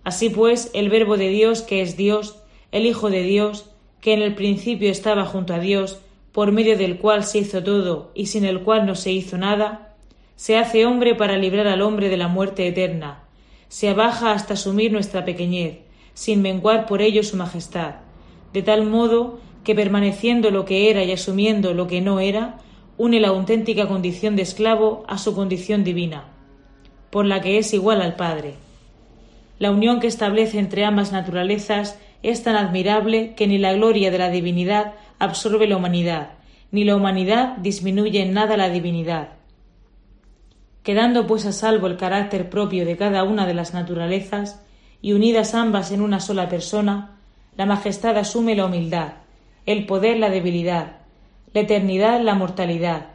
Así 0.05 0.31
pues, 0.31 0.71
el 0.75 0.91
Verbo 0.91 1.17
de 1.17 1.29
Dios, 1.29 1.63
que 1.63 1.81
es 1.81 1.97
Dios, 1.97 2.39
el 2.73 2.87
Hijo 2.87 3.11
de 3.11 3.23
Dios, 3.23 3.71
que 4.01 4.15
en 4.15 4.23
el 4.23 4.35
principio 4.35 4.91
estaba 4.91 5.25
junto 5.25 5.55
a 5.55 5.61
Dios, 5.61 6.01
por 6.33 6.51
medio 6.51 6.77
del 6.77 6.99
cual 6.99 7.25
se 7.25 7.39
hizo 7.39 7.63
todo 7.63 8.11
y 8.15 8.27
sin 8.27 8.45
el 8.45 8.63
cual 8.63 8.87
no 8.87 8.95
se 8.95 9.13
hizo 9.13 9.39
nada, 9.39 9.95
se 10.35 10.57
hace 10.57 10.87
hombre 10.87 11.15
para 11.15 11.37
librar 11.37 11.69
al 11.69 11.83
hombre 11.83 12.09
de 12.09 12.17
la 12.17 12.27
muerte 12.27 12.67
eterna, 12.67 13.25
se 13.69 13.91
abaja 13.91 14.33
hasta 14.33 14.55
asumir 14.55 14.93
nuestra 14.93 15.25
pequeñez, 15.25 15.79
sin 16.15 16.43
menguar 16.43 16.87
por 16.87 17.01
ello 17.01 17.23
su 17.23 17.37
majestad, 17.37 17.97
de 18.53 18.63
tal 18.63 18.87
modo 18.87 19.39
que 19.65 19.75
permaneciendo 19.75 20.51
lo 20.51 20.65
que 20.65 20.91
era 20.91 21.05
y 21.05 21.13
asumiendo 21.13 21.75
lo 21.75 21.87
que 21.87 22.01
no 22.01 22.21
era, 22.21 22.59
une 22.97 23.21
la 23.21 23.29
auténtica 23.29 23.89
condición 23.89 24.37
de 24.37 24.43
esclavo 24.43 25.05
a 25.09 25.19
su 25.19 25.35
condición 25.35 25.85
divina, 25.85 26.25
por 27.11 27.27
la 27.27 27.41
que 27.41 27.59
es 27.59 27.73
igual 27.73 28.03
al 28.03 28.17
Padre. 28.17 28.55
La 29.59 29.71
unión 29.71 30.01
que 30.01 30.07
establece 30.07 30.59
entre 30.59 30.85
ambas 30.85 31.13
naturalezas 31.13 31.99
es 32.23 32.43
tan 32.43 32.57
admirable 32.57 33.35
que 33.35 33.47
ni 33.47 33.59
la 33.59 33.73
gloria 33.73 34.11
de 34.11 34.19
la 34.19 34.31
divinidad 34.31 34.95
absorbe 35.19 35.67
la 35.67 35.77
humanidad, 35.77 36.31
ni 36.71 36.85
la 36.85 36.97
humanidad 36.97 37.57
disminuye 37.59 38.23
en 38.23 38.33
nada 38.33 38.57
la 38.57 38.71
divinidad. 38.71 39.31
Quedando 40.83 41.27
pues 41.27 41.47
a 41.47 41.53
salvo 41.53 41.87
el 41.87 41.97
carácter 41.97 42.51
propio 42.51 42.85
de 42.85 42.97
cada 42.97 43.23
una 43.23 43.47
de 43.47 43.55
las 43.55 43.73
naturalezas, 43.73 44.61
y 45.01 45.13
unidas 45.13 45.55
ambas 45.55 45.91
en 45.91 46.01
una 46.01 46.21
sola 46.21 46.49
persona, 46.49 47.19
la 47.57 47.67
majestad 47.67 48.17
asume 48.17 48.55
la 48.55 48.67
humildad, 48.67 49.15
el 49.67 49.87
poder 49.87 50.19
la 50.19 50.31
debilidad, 50.31 50.99
la 51.53 51.61
eternidad 51.61 52.21
la 52.21 52.35
mortalidad, 52.35 53.07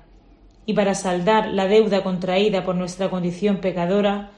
y 0.66 0.74
para 0.74 0.96
saldar 0.96 1.48
la 1.48 1.68
deuda 1.68 2.04
contraída 2.04 2.64
por 2.64 2.76
nuestra 2.76 3.10
condición 3.10 3.58
pecadora, 3.58 4.32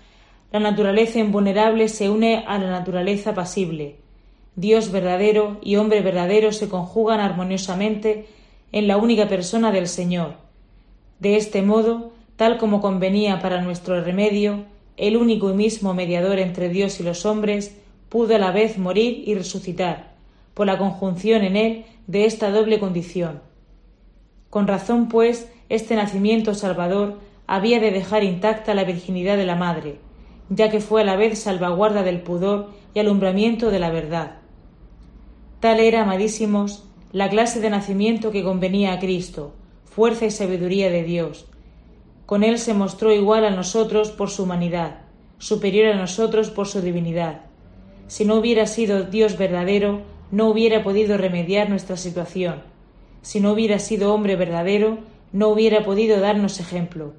la 0.52 0.60
naturaleza 0.60 1.19
invulnerable 1.19 1.89
se 1.89 2.10
une 2.10 2.43
a 2.48 2.58
la 2.58 2.69
naturaleza 2.69 3.34
pasible, 3.34 3.98
Dios 4.56 4.91
verdadero 4.91 5.58
y 5.62 5.78
hombre 5.78 6.02
verdadero 6.02 6.52
se 6.52 6.67
conjugan 6.67 7.22
armoniosamente 7.22 8.28
en 8.74 8.88
la 8.88 8.98
única 8.98 9.30
persona 9.30 9.72
del 9.72 9.88
Señor. 9.88 10.34
De 11.19 11.38
este 11.38 11.62
modo, 11.62 12.12
tal 12.36 12.58
como 12.58 12.82
convenía 12.82 13.39
para 13.39 13.62
nuestro 13.62 14.04
remedio, 14.04 14.65
el 14.98 15.15
único 15.15 15.50
y 15.50 15.54
mismo 15.54 15.93
mediador 15.93 16.39
entre 16.39 16.67
Dios 16.67 17.00
y 17.00 17.04
los 17.04 17.26
hombres 17.26 17.78
pudo 18.10 18.36
a 18.36 18.39
la 18.39 18.52
vez 18.52 18.78
morir 18.78 19.24
y 19.26 19.34
resucitar, 19.34 20.12
por 20.54 20.67
la 20.67 20.78
conjunción 20.78 21.43
en 21.43 21.56
él 21.56 21.86
de 22.10 22.26
esta 22.26 22.50
doble 22.50 22.80
condición. 22.80 23.39
Con 24.50 24.65
razón, 24.65 25.10
pues, 25.10 25.48
este 25.69 25.95
nacimiento 25.95 26.56
salvador 26.56 27.19
había 27.45 27.80
de 27.80 27.91
dejar 27.91 28.24
intacta 28.24 28.74
la 28.74 28.84
virginidad 28.84 29.38
de 29.38 29.45
la 29.45 29.56
madre, 29.56 30.00
ya 30.50 30.72
que 30.72 30.80
fue 30.80 31.04
a 31.04 31.06
la 31.06 31.15
vez 31.15 31.38
salvaguarda 31.38 32.02
del 32.02 32.22
pudor 32.22 32.72
y 32.95 33.00
alumbramiento 33.00 33.69
de 33.69 33.78
la 33.78 33.91
verdad. 33.91 34.38
Tal 35.60 35.80
era, 35.80 36.02
amadísimos, 36.02 36.84
la 37.12 37.30
clase 37.30 37.60
de 37.60 37.69
nacimiento 37.69 38.32
que 38.32 38.43
convenía 38.43 38.93
a 38.93 39.00
Cristo, 39.00 39.54
fuerza 39.86 40.26
y 40.26 40.32
sabiduría 40.32 40.89
de 40.89 41.04
Dios. 41.04 41.45
Con 42.26 42.43
él 42.43 42.58
se 42.58 42.74
mostró 42.74 43.13
igual 43.13 43.45
a 43.45 43.52
nosotros 43.52 44.10
por 44.10 44.32
su 44.32 44.43
humanidad, 44.43 45.02
superior 45.38 45.93
a 45.93 45.95
nosotros 45.95 46.50
por 46.50 46.67
su 46.67 46.82
divinidad. 46.82 47.41
Si 48.08 48.26
no 48.26 48.34
hubiera 48.34 48.65
sido 48.65 49.04
Dios 49.04 49.38
verdadero, 49.38 50.02
no 50.32 50.48
hubiera 50.50 50.84
podido 50.84 51.18
remediar 51.18 51.70
nuestra 51.70 51.98
situación. 51.98 52.62
Si 53.22 53.39
no 53.39 53.52
hubiera 53.52 53.80
sido 53.80 54.13
hombre 54.13 54.36
verdadero, 54.36 55.00
no 55.32 55.50
hubiera 55.50 55.84
podido 55.84 56.20
darnos 56.20 56.60
ejemplo. 56.60 57.13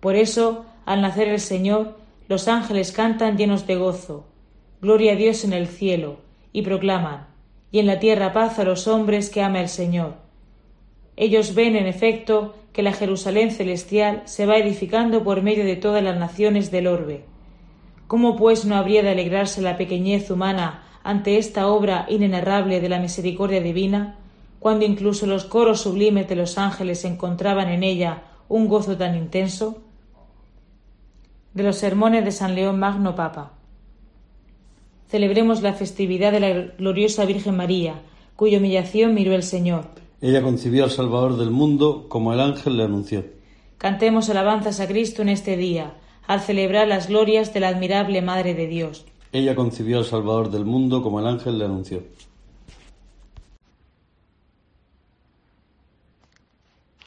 Por 0.00 0.16
eso, 0.16 0.64
al 0.84 1.02
nacer 1.02 1.28
el 1.28 1.40
Señor, 1.40 1.98
los 2.28 2.48
ángeles 2.48 2.92
cantan 2.92 3.36
llenos 3.36 3.66
de 3.66 3.76
gozo. 3.76 4.26
Gloria 4.80 5.12
a 5.12 5.16
Dios 5.16 5.44
en 5.44 5.52
el 5.52 5.68
cielo, 5.68 6.18
y 6.52 6.62
proclaman, 6.62 7.26
y 7.70 7.78
en 7.78 7.86
la 7.86 7.98
tierra 7.98 8.32
paz 8.32 8.58
a 8.58 8.64
los 8.64 8.88
hombres 8.88 9.30
que 9.30 9.42
ama 9.42 9.60
el 9.60 9.68
Señor. 9.68 10.14
Ellos 11.16 11.54
ven, 11.54 11.76
en 11.76 11.86
efecto, 11.86 12.54
que 12.72 12.82
la 12.82 12.92
Jerusalén 12.92 13.50
celestial 13.50 14.22
se 14.24 14.46
va 14.46 14.56
edificando 14.56 15.22
por 15.22 15.42
medio 15.42 15.64
de 15.64 15.76
todas 15.76 16.02
las 16.02 16.18
naciones 16.18 16.70
del 16.70 16.86
orbe. 16.86 17.24
¿Cómo 18.06 18.36
pues 18.36 18.64
no 18.64 18.76
habría 18.76 19.02
de 19.02 19.10
alegrarse 19.10 19.62
la 19.62 19.76
pequeñez 19.76 20.30
humana 20.30 20.82
ante 21.04 21.38
esta 21.38 21.68
obra 21.68 22.06
inenarrable 22.08 22.80
de 22.80 22.88
la 22.88 22.98
misericordia 22.98 23.60
divina, 23.60 24.16
cuando 24.58 24.84
incluso 24.84 25.26
los 25.26 25.44
coros 25.44 25.80
sublimes 25.80 26.28
de 26.28 26.36
los 26.36 26.58
ángeles 26.58 27.04
encontraban 27.04 27.68
en 27.68 27.82
ella 27.82 28.22
un 28.48 28.68
gozo 28.68 28.96
tan 28.96 29.16
intenso? 29.16 29.82
De 31.54 31.62
los 31.62 31.76
sermones 31.76 32.24
de 32.24 32.32
San 32.32 32.54
León 32.54 32.78
Magno 32.78 33.14
Papa 33.14 33.52
celebremos 35.12 35.60
la 35.60 35.74
festividad 35.74 36.32
de 36.32 36.40
la 36.40 36.50
gloriosa 36.78 37.26
Virgen 37.26 37.54
María, 37.54 38.00
cuya 38.34 38.56
humillación 38.56 39.12
miró 39.12 39.34
el 39.34 39.42
Señor. 39.42 39.84
Ella 40.22 40.40
concibió 40.40 40.84
al 40.84 40.90
Salvador 40.90 41.36
del 41.36 41.50
mundo 41.50 42.06
como 42.08 42.32
el 42.32 42.40
ángel 42.40 42.78
le 42.78 42.84
anunció. 42.84 43.22
Cantemos 43.76 44.30
alabanzas 44.30 44.80
a 44.80 44.88
Cristo 44.88 45.20
en 45.20 45.28
este 45.28 45.58
día, 45.58 45.92
al 46.26 46.40
celebrar 46.40 46.88
las 46.88 47.08
glorias 47.08 47.52
de 47.52 47.60
la 47.60 47.68
admirable 47.68 48.22
Madre 48.22 48.54
de 48.54 48.66
Dios. 48.66 49.04
Ella 49.32 49.54
concibió 49.54 49.98
al 49.98 50.04
Salvador 50.04 50.50
del 50.50 50.66
mundo 50.66 51.02
como 51.02 51.18
el 51.18 51.26
ángel 51.26 51.58
le 51.58 51.64
anunció. 51.64 52.04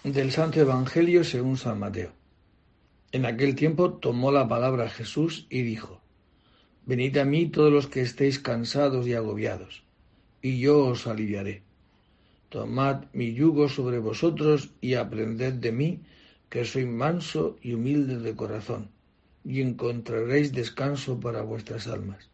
Del 0.04 0.32
Santo 0.32 0.60
Evangelio 0.60 1.24
según 1.24 1.56
San 1.58 1.80
Mateo. 1.80 2.14
En 3.12 3.28
aquel 3.28 3.56
tiempo 3.56 3.94
tomó 3.94 4.32
la 4.32 4.48
palabra 4.48 4.90
Jesús 4.90 5.46
y 5.52 5.62
dijo, 5.62 6.02
Venid 6.88 7.16
a 7.18 7.26
mí 7.26 7.46
todos 7.46 7.72
los 7.72 7.88
que 7.88 8.02
estéis 8.02 8.40
cansados 8.40 9.06
y 9.08 9.14
agobiados, 9.14 9.84
y 10.42 10.60
yo 10.60 10.84
os 10.86 11.06
aliviaré. 11.06 11.62
Tomad 12.50 13.06
mi 13.14 13.34
yugo 13.34 13.70
sobre 13.70 14.00
vosotros 14.00 14.72
y 14.82 14.96
aprended 14.96 15.54
de 15.54 15.72
mí, 15.72 16.00
que 16.50 16.66
soy 16.66 16.86
manso 16.86 17.58
y 17.62 17.74
humilde 17.74 18.18
de 18.18 18.36
corazón, 18.36 18.90
y 19.46 19.62
encontraréis 19.62 20.52
descanso 20.52 21.20
para 21.20 21.44
vuestras 21.44 21.88
almas, 21.88 22.28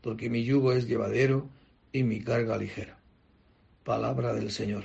porque 0.00 0.30
mi 0.30 0.44
yugo 0.44 0.72
es 0.72 0.86
llevadero 0.86 1.48
y 1.92 2.04
mi 2.04 2.20
carga 2.20 2.56
ligera. 2.56 2.98
Palabra 3.84 4.32
del 4.32 4.50
Señor. 4.50 4.84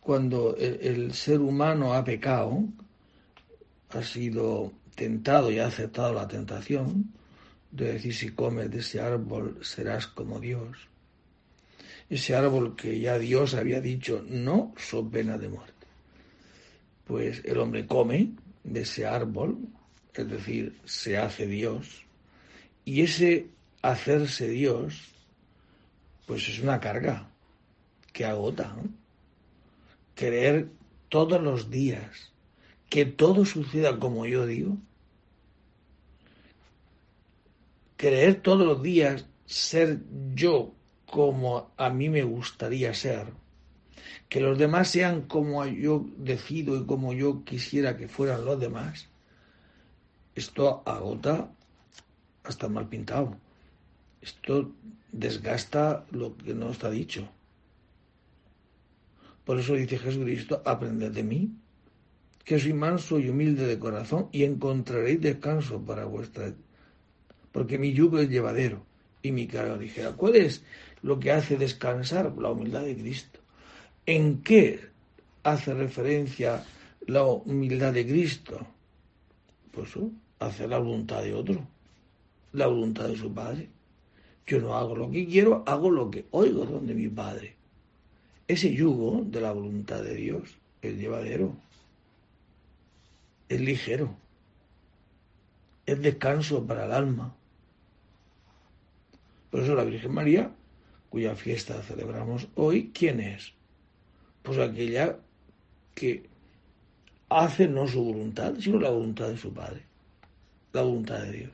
Cuando 0.00 0.56
el, 0.56 0.80
el 0.82 1.14
ser 1.14 1.40
humano 1.40 1.94
ha 1.94 2.04
pecado, 2.04 2.64
ha 3.90 4.02
sido 4.02 4.72
tentado 4.96 5.50
y 5.50 5.60
ha 5.60 5.68
aceptado 5.68 6.12
la 6.12 6.28
tentación 6.28 7.12
de 7.70 7.94
decir 7.94 8.14
si 8.14 8.30
comes 8.30 8.70
de 8.70 8.80
ese 8.80 9.00
árbol 9.00 9.58
serás 9.62 10.06
como 10.06 10.40
Dios. 10.40 10.76
Ese 12.10 12.36
árbol 12.36 12.76
que 12.76 13.00
ya 13.00 13.18
Dios 13.18 13.54
había 13.54 13.80
dicho 13.80 14.24
no 14.28 14.74
so 14.76 15.08
pena 15.08 15.38
de 15.38 15.48
muerte. 15.48 15.72
pues 17.06 17.42
el 17.44 17.58
hombre 17.58 17.86
come 17.86 18.30
de 18.64 18.80
ese 18.82 19.06
árbol, 19.06 19.58
es 20.14 20.28
decir, 20.28 20.80
se 20.84 21.16
hace 21.16 21.46
Dios, 21.46 22.04
y 22.84 23.02
ese 23.02 23.48
hacerse 23.82 24.48
Dios, 24.48 25.14
pues 26.26 26.48
es 26.48 26.60
una 26.60 26.80
carga 26.80 27.28
que 28.12 28.24
agota. 28.24 28.74
Querer 30.14 30.68
todos 31.08 31.40
los 31.42 31.70
días 31.70 32.32
que 32.88 33.04
todo 33.04 33.44
suceda 33.44 33.98
como 33.98 34.26
yo 34.26 34.46
digo, 34.46 34.76
creer 37.96 38.40
todos 38.40 38.66
los 38.66 38.82
días 38.82 39.26
ser 39.46 40.00
yo 40.34 40.72
como 41.06 41.72
a 41.76 41.90
mí 41.90 42.08
me 42.08 42.22
gustaría 42.22 42.94
ser, 42.94 43.26
que 44.28 44.40
los 44.40 44.58
demás 44.58 44.88
sean 44.88 45.22
como 45.22 45.64
yo 45.66 46.06
decido 46.16 46.76
y 46.76 46.84
como 46.84 47.12
yo 47.12 47.44
quisiera 47.44 47.96
que 47.96 48.08
fueran 48.08 48.44
los 48.44 48.58
demás, 48.58 49.08
esto 50.34 50.82
agota 50.84 51.50
hasta 52.42 52.68
mal 52.68 52.88
pintado. 52.88 53.36
Esto 54.20 54.72
desgasta 55.12 56.06
lo 56.10 56.36
que 56.36 56.54
no 56.54 56.70
está 56.70 56.90
dicho. 56.90 57.28
Por 59.44 59.58
eso 59.58 59.74
dice 59.74 59.98
Jesucristo, 59.98 60.62
aprended 60.64 61.12
de 61.12 61.22
mí, 61.22 61.50
que 62.44 62.58
soy 62.58 62.72
manso 62.72 63.18
y 63.18 63.28
humilde 63.28 63.66
de 63.66 63.78
corazón, 63.78 64.28
y 64.32 64.44
encontraréis 64.44 65.20
descanso 65.20 65.80
para 65.82 66.06
vuestra... 66.06 66.54
Porque 67.52 67.78
mi 67.78 67.92
yugo 67.92 68.18
es 68.18 68.28
llevadero 68.28 68.84
y 69.22 69.30
mi 69.30 69.46
carga 69.46 69.76
ligera. 69.76 70.12
¿Cuál 70.12 70.36
es 70.36 70.64
lo 71.02 71.20
que 71.20 71.30
hace 71.30 71.56
descansar? 71.56 72.34
La 72.38 72.50
humildad 72.50 72.82
de 72.82 72.96
Cristo. 72.96 73.40
¿En 74.06 74.42
qué 74.42 74.80
hace 75.44 75.72
referencia 75.72 76.62
la 77.06 77.24
humildad 77.24 77.94
de 77.94 78.06
Cristo? 78.06 78.66
Pues 79.72 79.94
hacer 80.38 80.68
la 80.68 80.78
voluntad 80.78 81.22
de 81.22 81.32
otro, 81.32 81.66
la 82.52 82.66
voluntad 82.66 83.08
de 83.08 83.16
su 83.16 83.32
Padre. 83.32 83.70
Yo 84.46 84.60
no 84.60 84.74
hago 84.74 84.94
lo 84.94 85.10
que 85.10 85.26
quiero, 85.26 85.64
hago 85.66 85.90
lo 85.90 86.10
que 86.10 86.26
oigo 86.32 86.66
donde 86.66 86.94
mi 86.94 87.08
Padre. 87.08 87.56
Ese 88.46 88.74
yugo 88.74 89.22
de 89.24 89.40
la 89.40 89.52
voluntad 89.52 90.02
de 90.02 90.14
Dios 90.16 90.58
es 90.82 90.98
llevadero, 90.98 91.56
es 93.48 93.58
ligero, 93.58 94.14
es 95.86 96.00
descanso 96.02 96.66
para 96.66 96.84
el 96.84 96.92
alma. 96.92 97.34
Por 99.50 99.62
eso 99.62 99.74
la 99.74 99.84
Virgen 99.84 100.12
María, 100.12 100.50
cuya 101.08 101.34
fiesta 101.36 101.80
celebramos 101.82 102.48
hoy, 102.54 102.90
¿quién 102.92 103.20
es? 103.20 103.54
Pues 104.44 104.58
aquella 104.58 105.16
que 105.94 106.28
hace 107.30 107.66
no 107.66 107.88
su 107.88 108.04
voluntad, 108.04 108.54
sino 108.60 108.78
la 108.78 108.90
voluntad 108.90 109.28
de 109.28 109.38
su 109.38 109.52
Padre, 109.54 109.80
la 110.74 110.82
voluntad 110.82 111.22
de 111.22 111.32
Dios. 111.32 111.52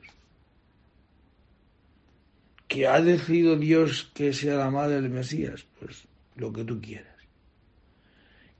¿Que 2.67 2.87
ha 2.87 3.01
decidido 3.01 3.55
Dios 3.55 4.11
que 4.13 4.33
sea 4.33 4.55
la 4.55 4.69
madre 4.69 5.01
del 5.01 5.09
Mesías? 5.09 5.65
Pues 5.79 6.05
lo 6.35 6.51
que 6.51 6.65
tú 6.65 6.81
quieras. 6.81 7.15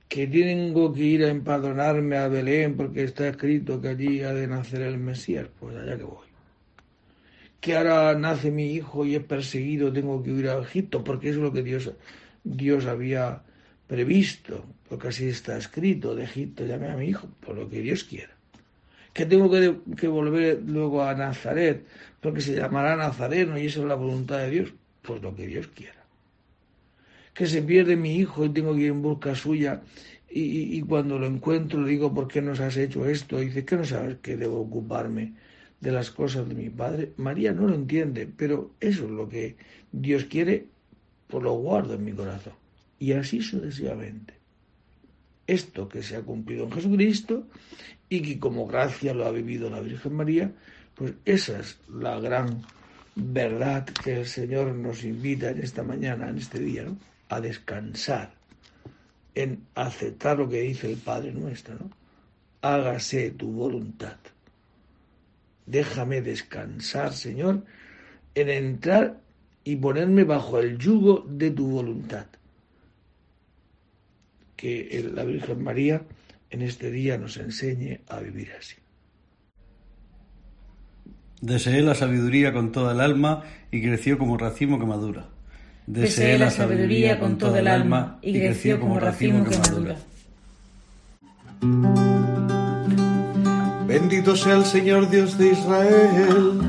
¿Que 0.08 0.26
tengo 0.26 0.94
que 0.94 1.02
ir 1.02 1.24
a 1.24 1.28
empadronarme 1.28 2.16
a 2.16 2.28
Belén 2.28 2.74
porque 2.74 3.04
está 3.04 3.28
escrito 3.28 3.82
que 3.82 3.88
allí 3.88 4.22
ha 4.22 4.32
de 4.32 4.46
nacer 4.46 4.80
el 4.80 4.96
Mesías? 4.96 5.48
Pues 5.60 5.76
allá 5.76 5.98
que 5.98 6.04
voy. 6.04 6.26
¿Que 7.60 7.76
ahora 7.76 8.14
nace 8.14 8.50
mi 8.50 8.72
hijo 8.72 9.04
y 9.04 9.14
es 9.14 9.24
perseguido, 9.24 9.92
tengo 9.92 10.22
que 10.22 10.30
ir 10.30 10.48
a 10.48 10.58
Egipto? 10.58 11.04
Porque 11.04 11.28
eso 11.28 11.38
es 11.38 11.44
lo 11.44 11.52
que 11.52 11.62
Dios, 11.62 11.92
Dios 12.44 12.86
había 12.86 13.42
previsto, 13.92 14.64
porque 14.88 15.08
así 15.08 15.28
está 15.28 15.58
escrito, 15.58 16.14
de 16.14 16.24
Egipto 16.24 16.64
llame 16.64 16.88
a 16.88 16.96
mi 16.96 17.06
hijo, 17.06 17.28
por 17.44 17.56
lo 17.56 17.68
que 17.68 17.80
Dios 17.80 18.04
quiera. 18.04 18.34
Que 19.12 19.26
tengo 19.26 19.50
que, 19.50 19.76
que 20.00 20.08
volver 20.08 20.62
luego 20.66 21.04
a 21.04 21.14
Nazaret, 21.14 21.84
porque 22.20 22.40
se 22.40 22.54
llamará 22.54 22.96
Nazareno 22.96 23.58
y 23.58 23.66
eso 23.66 23.82
es 23.82 23.88
la 23.88 23.94
voluntad 23.94 24.38
de 24.38 24.50
Dios, 24.50 24.74
pues 25.02 25.20
lo 25.20 25.34
que 25.36 25.46
Dios 25.46 25.68
quiera 25.68 26.02
que 27.34 27.46
se 27.46 27.62
pierde 27.62 27.96
mi 27.96 28.16
hijo 28.16 28.44
y 28.44 28.50
tengo 28.50 28.74
que 28.74 28.82
ir 28.82 28.90
en 28.90 29.02
busca 29.02 29.34
suya. 29.34 29.82
Y, 30.34 30.80
cuando 30.82 31.18
lo 31.18 31.26
encuentro 31.26 31.82
le 31.82 31.90
digo, 31.90 32.14
¿por 32.14 32.26
qué 32.26 32.40
nos 32.40 32.58
has 32.60 32.76
hecho 32.78 33.04
esto? 33.06 33.42
Y 33.42 33.46
dice, 33.46 33.66
¿qué 33.66 33.76
no 33.76 33.84
sabes 33.84 34.16
que 34.22 34.36
debo 34.36 34.60
ocuparme 34.60 35.34
de 35.80 35.92
las 35.92 36.10
cosas 36.10 36.48
de 36.48 36.54
mi 36.54 36.70
padre? 36.70 37.12
María 37.18 37.52
no 37.52 37.66
lo 37.66 37.74
entiende, 37.74 38.26
pero 38.34 38.70
eso 38.80 39.04
es 39.04 39.10
lo 39.10 39.28
que 39.28 39.56
Dios 39.92 40.24
quiere, 40.24 40.68
pues 41.28 41.42
lo 41.42 41.52
guardo 41.52 41.94
en 41.94 42.04
mi 42.04 42.12
corazón. 42.12 42.54
Y 43.02 43.14
así 43.14 43.42
sucesivamente. 43.42 44.34
Esto 45.44 45.88
que 45.88 46.04
se 46.04 46.14
ha 46.14 46.22
cumplido 46.22 46.66
en 46.66 46.70
Jesucristo 46.70 47.48
y 48.08 48.22
que 48.22 48.38
como 48.38 48.68
gracia 48.68 49.12
lo 49.12 49.26
ha 49.26 49.32
vivido 49.32 49.68
la 49.68 49.80
Virgen 49.80 50.14
María, 50.14 50.52
pues 50.94 51.14
esa 51.24 51.58
es 51.58 51.80
la 51.92 52.20
gran 52.20 52.62
verdad 53.16 53.86
que 53.86 54.20
el 54.20 54.26
Señor 54.26 54.72
nos 54.76 55.02
invita 55.02 55.50
en 55.50 55.64
esta 55.64 55.82
mañana, 55.82 56.28
en 56.28 56.38
este 56.38 56.60
día, 56.60 56.84
¿no? 56.84 56.96
a 57.28 57.40
descansar, 57.40 58.34
en 59.34 59.66
aceptar 59.74 60.38
lo 60.38 60.48
que 60.48 60.60
dice 60.60 60.88
el 60.88 60.98
Padre 60.98 61.32
nuestro, 61.32 61.74
¿no? 61.74 61.90
Hágase 62.60 63.32
tu 63.32 63.50
voluntad. 63.50 64.18
Déjame 65.66 66.22
descansar, 66.22 67.14
Señor, 67.14 67.64
en 68.36 68.48
entrar 68.48 69.18
y 69.64 69.74
ponerme 69.74 70.22
bajo 70.22 70.60
el 70.60 70.78
yugo 70.78 71.26
de 71.28 71.50
tu 71.50 71.66
voluntad. 71.66 72.26
Que 74.62 75.10
la 75.12 75.24
Virgen 75.24 75.64
María 75.64 76.02
en 76.48 76.62
este 76.62 76.92
día 76.92 77.18
nos 77.18 77.36
enseñe 77.36 77.98
a 78.08 78.20
vivir 78.20 78.52
así. 78.56 78.76
Deseé 81.40 81.82
la 81.82 81.96
sabiduría 81.96 82.52
con 82.52 82.70
toda 82.70 82.92
el 82.92 83.00
alma 83.00 83.42
y 83.72 83.82
creció 83.82 84.18
como 84.18 84.38
racimo 84.38 84.78
que 84.78 84.86
madura. 84.86 85.26
Deseé 85.88 86.38
la 86.38 86.52
sabiduría 86.52 87.18
con 87.18 87.38
todo 87.38 87.56
el 87.56 87.66
alma 87.66 88.20
y 88.22 88.38
creció 88.38 88.78
como 88.78 89.00
racimo 89.00 89.44
que 89.44 89.58
madura. 89.58 89.96
Bendito 93.88 94.36
sea 94.36 94.58
el 94.58 94.64
Señor 94.64 95.10
Dios 95.10 95.36
de 95.38 95.48
Israel, 95.48 96.60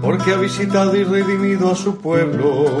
porque 0.00 0.30
ha 0.32 0.38
visitado 0.38 0.96
y 0.96 1.04
redimido 1.04 1.70
a 1.70 1.76
su 1.76 1.98
pueblo, 1.98 2.80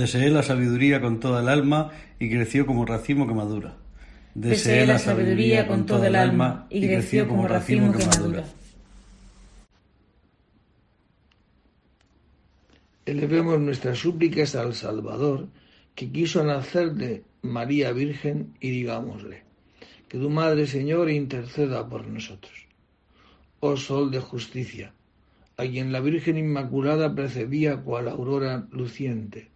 Deseé 0.00 0.30
la 0.30 0.42
sabiduría 0.42 1.02
con 1.02 1.20
toda 1.20 1.42
el 1.42 1.48
alma 1.50 1.90
y 2.18 2.30
creció 2.30 2.64
como 2.64 2.86
racimo 2.86 3.26
que 3.26 3.34
madura. 3.34 3.76
Deseé 4.34 4.86
la 4.86 4.98
sabiduría 4.98 5.66
con 5.66 5.84
toda 5.84 6.06
el 6.06 6.16
alma 6.16 6.66
y 6.70 6.86
creció 6.86 7.28
como 7.28 7.46
racimo 7.46 7.92
que 7.92 8.06
madura. 8.06 8.44
Elevemos 13.04 13.60
nuestras 13.60 13.98
súplicas 13.98 14.54
al 14.54 14.74
Salvador, 14.74 15.48
que 15.94 16.10
quiso 16.10 16.42
nacer 16.44 16.92
de 16.92 17.22
María 17.42 17.92
Virgen, 17.92 18.54
y 18.58 18.70
digámosle, 18.70 19.42
que 20.08 20.16
tu 20.16 20.30
Madre, 20.30 20.66
Señor, 20.66 21.10
interceda 21.10 21.86
por 21.86 22.06
nosotros. 22.06 22.54
Oh 23.60 23.76
Sol 23.76 24.10
de 24.10 24.20
justicia, 24.20 24.94
a 25.58 25.64
quien 25.64 25.92
la 25.92 26.00
Virgen 26.00 26.38
Inmaculada 26.38 27.14
precedía 27.14 27.76
cual 27.82 28.08
aurora 28.08 28.66
luciente, 28.70 29.50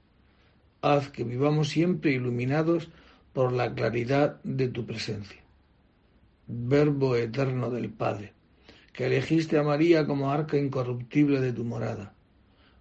haz 0.85 1.09
que 1.09 1.25
vivamos 1.25 1.71
siempre 1.71 2.13
iluminados 2.13 2.91
por 3.33 3.53
la 3.53 3.75
claridad 3.75 4.43
de 4.45 4.69
tu 4.69 4.85
presencia. 4.85 5.41
Verbo 6.47 7.17
eterno 7.17 7.71
del 7.71 7.89
Padre, 7.89 8.35
que 8.93 9.07
elegiste 9.07 9.59
a 9.59 9.63
María 9.63 10.07
como 10.07 10.31
arca 10.31 10.59
incorruptible 10.59 11.41
de 11.41 11.55
tu 11.55 11.65
morada, 11.65 12.13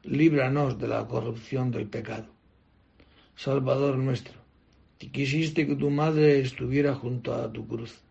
líbranos 0.04 0.78
de 0.78 0.90
la 0.90 1.08
corrupción 1.08 1.72
del 1.72 1.88
pecado. 1.88 2.28
Salvador 3.38 3.98
nuestro, 3.98 4.38
que 5.00 5.10
quisiste 5.10 5.66
que 5.66 5.78
tu 5.78 5.90
madre 5.90 6.42
estuviera 6.42 6.94
junto 6.96 7.34
a 7.34 7.52
tu 7.54 7.66
cruz. 7.66 8.02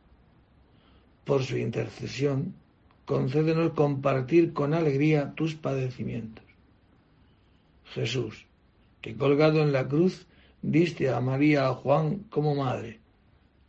Por 1.27 1.45
su 1.45 1.59
intercesión, 1.59 2.55
concédenos 3.05 3.75
compartir 3.75 4.55
con 4.55 4.73
alegría 4.73 5.35
tus 5.35 5.55
padecimientos. 5.55 6.45
Jesús, 7.95 8.47
que 9.03 9.17
colgado 9.17 9.61
en 9.63 9.73
la 9.73 9.89
cruz 9.89 10.27
diste 10.63 11.11
a 11.11 11.21
María 11.21 11.67
a 11.67 11.75
Juan 11.75 12.21
como 12.31 12.55
madre. 12.55 13.01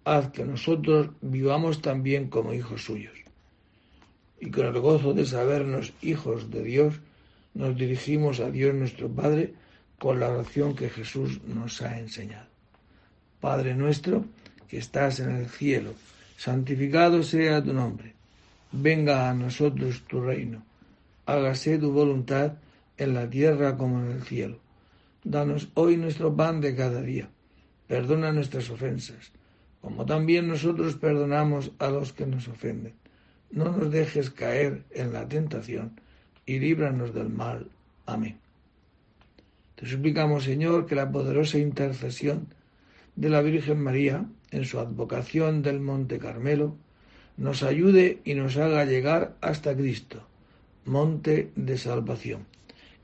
Haz 0.06 0.30
que 0.30 0.46
nosotros 0.46 1.10
vivamos 1.22 1.82
también 1.82 2.30
como 2.30 2.54
hijos 2.54 2.86
suyos. 2.86 3.18
Y 4.40 4.52
con 4.52 4.68
el 4.68 4.80
gozo 4.80 5.14
de 5.14 5.26
sabernos 5.26 5.94
hijos 6.02 6.52
de 6.52 6.64
Dios, 6.64 7.00
nos 7.54 7.76
dirigimos 7.76 8.40
a 8.40 8.52
Dios 8.52 8.76
nuestro 8.76 9.10
Padre 9.10 9.54
con 9.98 10.20
la 10.20 10.30
oración 10.30 10.76
que 10.76 10.90
Jesús 10.90 11.42
nos 11.46 11.82
ha 11.82 11.98
enseñado. 11.98 12.48
Padre 13.40 13.74
nuestro, 13.74 14.26
que 14.68 14.78
estás 14.78 15.20
en 15.20 15.32
el 15.32 15.48
cielo, 15.48 15.94
santificado 16.38 17.24
sea 17.24 17.64
tu 17.64 17.74
nombre. 17.74 18.14
Venga 18.72 19.30
a 19.30 19.34
nosotros 19.34 20.04
tu 20.08 20.22
reino. 20.22 20.64
Hágase 21.26 21.78
tu 21.78 21.92
voluntad 21.92 22.54
en 22.98 23.14
la 23.14 23.30
tierra 23.30 23.78
como 23.78 24.00
en 24.00 24.12
el 24.12 24.24
cielo. 24.24 24.58
Danos 25.24 25.70
hoy 25.76 25.96
nuestro 25.96 26.36
pan 26.36 26.60
de 26.60 26.76
cada 26.76 27.02
día. 27.02 27.30
Perdona 27.88 28.34
nuestras 28.34 28.70
ofensas, 28.70 29.32
como 29.80 30.06
también 30.06 30.50
nosotros 30.50 30.96
perdonamos 30.96 31.72
a 31.80 31.90
los 31.90 32.12
que 32.12 32.26
nos 32.26 32.50
ofenden. 32.50 32.94
No 33.50 33.72
nos 33.72 33.90
dejes 33.90 34.30
caer 34.32 34.84
en 34.92 35.14
la 35.14 35.28
tentación 35.28 36.00
y 36.46 36.60
líbranos 36.60 37.14
del 37.14 37.30
mal. 37.30 37.70
Amén. 38.06 38.38
Te 39.76 39.86
suplicamos, 39.86 40.44
Señor, 40.44 40.88
que 40.88 40.96
la 40.96 41.10
poderosa 41.10 41.58
intercesión 41.58 42.48
de 43.16 43.30
la 43.30 43.42
Virgen 43.42 43.82
María 43.82 44.26
en 44.52 44.66
su 44.66 44.80
advocación 44.80 45.62
del 45.62 45.80
Monte 45.80 46.20
Carmelo 46.20 46.76
nos 47.38 47.64
ayude 47.64 48.20
y 48.26 48.34
nos 48.34 48.58
haga 48.58 48.84
llegar 48.84 49.36
hasta 49.40 49.76
Cristo, 49.76 50.28
monte 50.86 51.52
de 51.56 51.78
salvación 51.78 52.46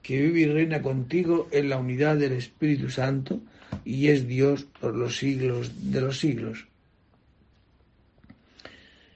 que 0.01 0.21
vive 0.21 0.41
y 0.41 0.45
reina 0.45 0.81
contigo 0.81 1.47
en 1.51 1.69
la 1.69 1.77
unidad 1.77 2.17
del 2.17 2.33
Espíritu 2.33 2.89
Santo 2.89 3.41
y 3.85 4.07
es 4.07 4.27
Dios 4.27 4.63
por 4.63 4.95
los 4.95 5.17
siglos 5.17 5.91
de 5.91 6.01
los 6.01 6.19
siglos. 6.19 6.67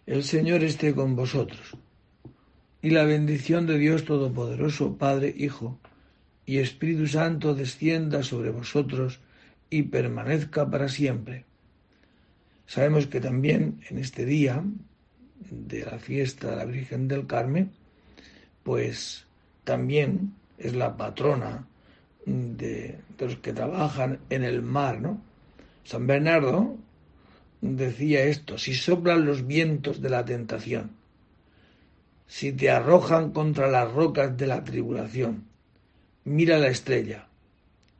El 0.05 0.23
Señor 0.23 0.63
esté 0.63 0.93
con 0.93 1.15
vosotros. 1.15 1.77
Y 2.81 2.89
la 2.89 3.05
bendición 3.05 3.65
de 3.65 3.77
Dios 3.77 4.03
Todopoderoso, 4.03 4.97
Padre, 4.97 5.33
Hijo 5.37 5.79
y 6.45 6.57
Espíritu 6.57 7.07
Santo 7.07 7.55
descienda 7.55 8.23
sobre 8.23 8.49
vosotros 8.49 9.21
y 9.69 9.83
permanezca 9.83 10.69
para 10.69 10.89
siempre. 10.89 11.45
Sabemos 12.65 13.07
que 13.07 13.21
también 13.21 13.79
en 13.89 13.97
este 13.97 14.25
día 14.25 14.63
de 15.49 15.85
la 15.85 15.99
fiesta 15.99 16.51
de 16.51 16.55
la 16.57 16.65
Virgen 16.65 17.07
del 17.07 17.25
Carmen, 17.25 17.71
pues 18.63 19.25
también 19.63 20.33
es 20.57 20.75
la 20.75 20.95
patrona 20.95 21.67
de, 22.25 22.99
los 23.19 23.37
que 23.37 23.53
trabajan 23.53 24.19
en 24.29 24.43
el 24.43 24.61
mar, 24.61 25.01
¿no? 25.01 25.21
San 25.83 26.07
Bernardo 26.07 26.75
decía 27.61 28.23
esto, 28.23 28.57
si 28.57 28.73
soplan 28.73 29.25
los 29.25 29.45
vientos 29.45 30.01
de 30.01 30.09
la 30.09 30.25
tentación, 30.25 30.91
si 32.27 32.53
te 32.53 32.69
arrojan 32.69 33.31
contra 33.31 33.69
las 33.69 33.91
rocas 33.91 34.37
de 34.37 34.47
la 34.47 34.63
tribulación, 34.63 35.45
mira 36.23 36.57
la 36.57 36.67
estrella, 36.67 37.27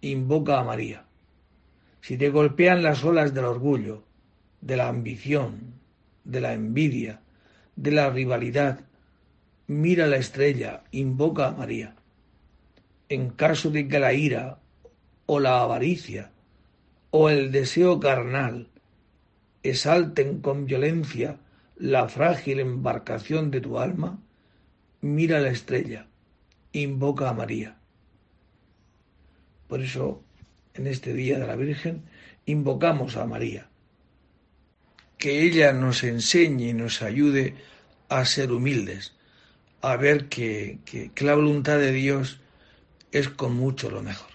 invoca 0.01 0.59
a 0.59 0.63
María. 0.63 1.05
Si 2.01 2.17
te 2.17 2.29
golpean 2.29 2.83
las 2.83 3.03
olas 3.03 3.33
del 3.33 3.45
orgullo, 3.45 4.03
de 4.61 4.77
la 4.77 4.89
ambición, 4.89 5.73
de 6.23 6.41
la 6.41 6.53
envidia, 6.53 7.21
de 7.75 7.91
la 7.91 8.09
rivalidad, 8.09 8.79
mira 9.67 10.07
la 10.07 10.17
estrella, 10.17 10.83
invoca 10.91 11.47
a 11.47 11.51
María 11.51 11.95
en 13.13 13.29
caso 13.29 13.69
de 13.69 13.87
que 13.87 13.99
la 13.99 14.13
ira 14.13 14.59
o 15.25 15.39
la 15.39 15.61
avaricia 15.61 16.31
o 17.11 17.29
el 17.29 17.51
deseo 17.51 17.99
carnal 17.99 18.69
exalten 19.61 20.41
con 20.41 20.65
violencia 20.65 21.37
la 21.77 22.07
frágil 22.07 22.59
embarcación 22.59 23.51
de 23.51 23.61
tu 23.61 23.79
alma, 23.79 24.19
mira 25.01 25.39
la 25.39 25.49
estrella, 25.49 26.07
invoca 26.71 27.29
a 27.29 27.33
María. 27.33 27.77
Por 29.67 29.81
eso, 29.81 30.23
en 30.73 30.87
este 30.87 31.13
día 31.13 31.39
de 31.39 31.47
la 31.47 31.55
Virgen, 31.55 32.03
invocamos 32.45 33.15
a 33.17 33.25
María. 33.25 33.69
Que 35.17 35.43
ella 35.43 35.71
nos 35.71 36.03
enseñe 36.03 36.69
y 36.69 36.73
nos 36.73 37.01
ayude 37.01 37.55
a 38.09 38.25
ser 38.25 38.51
humildes, 38.51 39.15
a 39.81 39.95
ver 39.97 40.29
que, 40.29 40.79
que, 40.85 41.11
que 41.11 41.25
la 41.25 41.35
voluntad 41.35 41.77
de 41.77 41.91
Dios 41.91 42.39
es 43.13 43.29
con 43.29 43.53
mucho 43.53 43.89
lo 43.91 44.01
mejor. 44.01 44.31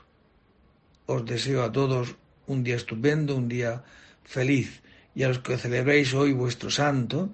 Os 1.07 1.27
deseo 1.27 1.65
a 1.65 1.73
todos 1.73 2.15
un 2.47 2.63
día 2.63 2.77
estupendo, 2.77 3.35
un 3.35 3.49
día 3.49 3.83
feliz, 4.25 4.81
y 5.15 5.25
a 5.25 5.29
los 5.29 5.41
que 5.41 5.59
celebréis 5.59 6.15
hoy 6.15 6.33
vuestro 6.33 6.71
santo, 6.71 7.29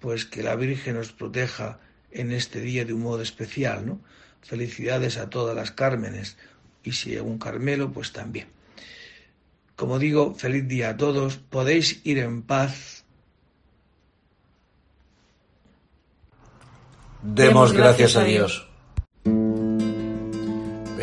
pues 0.00 0.26
que 0.26 0.42
la 0.42 0.54
Virgen 0.54 0.98
os 0.98 1.12
proteja 1.12 1.80
en 2.10 2.30
este 2.30 2.60
día 2.60 2.84
de 2.84 2.92
un 2.92 3.00
modo 3.00 3.22
especial, 3.22 3.86
¿no? 3.86 4.00
Felicidades 4.42 5.16
a 5.16 5.30
todas 5.30 5.56
las 5.56 5.70
Cármenes, 5.70 6.36
y 6.84 6.92
si 6.92 7.16
un 7.16 7.38
Carmelo, 7.38 7.90
pues 7.90 8.12
también. 8.12 8.48
Como 9.76 9.98
digo, 9.98 10.34
feliz 10.34 10.68
día 10.68 10.90
a 10.90 10.96
todos, 10.96 11.38
podéis 11.38 12.04
ir 12.04 12.18
en 12.18 12.42
paz. 12.42 13.04
Demos 17.22 17.72
gracias 17.72 18.16
a 18.16 18.24
Dios. 18.24 18.71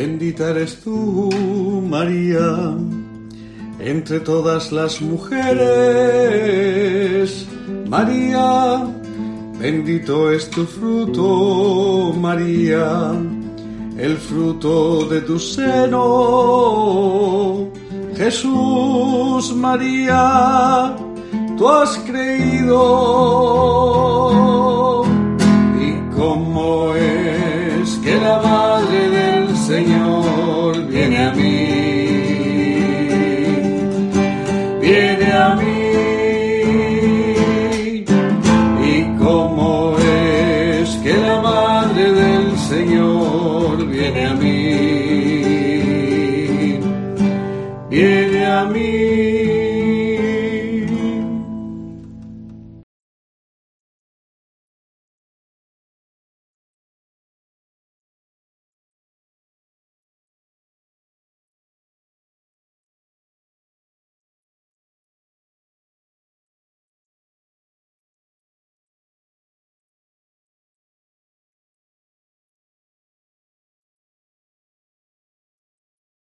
Bendita 0.00 0.48
eres 0.52 0.80
tú, 0.80 1.28
María, 1.86 2.74
entre 3.78 4.20
todas 4.20 4.72
las 4.72 5.02
mujeres. 5.02 5.46
María, 7.86 8.88
bendito 9.58 10.32
es 10.32 10.48
tu 10.48 10.64
fruto, 10.64 12.14
María, 12.18 13.12
el 13.98 14.16
fruto 14.16 15.04
de 15.04 15.20
tu 15.20 15.38
seno. 15.38 16.08
Jesús, 18.16 19.54
María, 19.54 20.96
tú 21.58 21.68
has 21.68 21.98
creído 22.08 22.80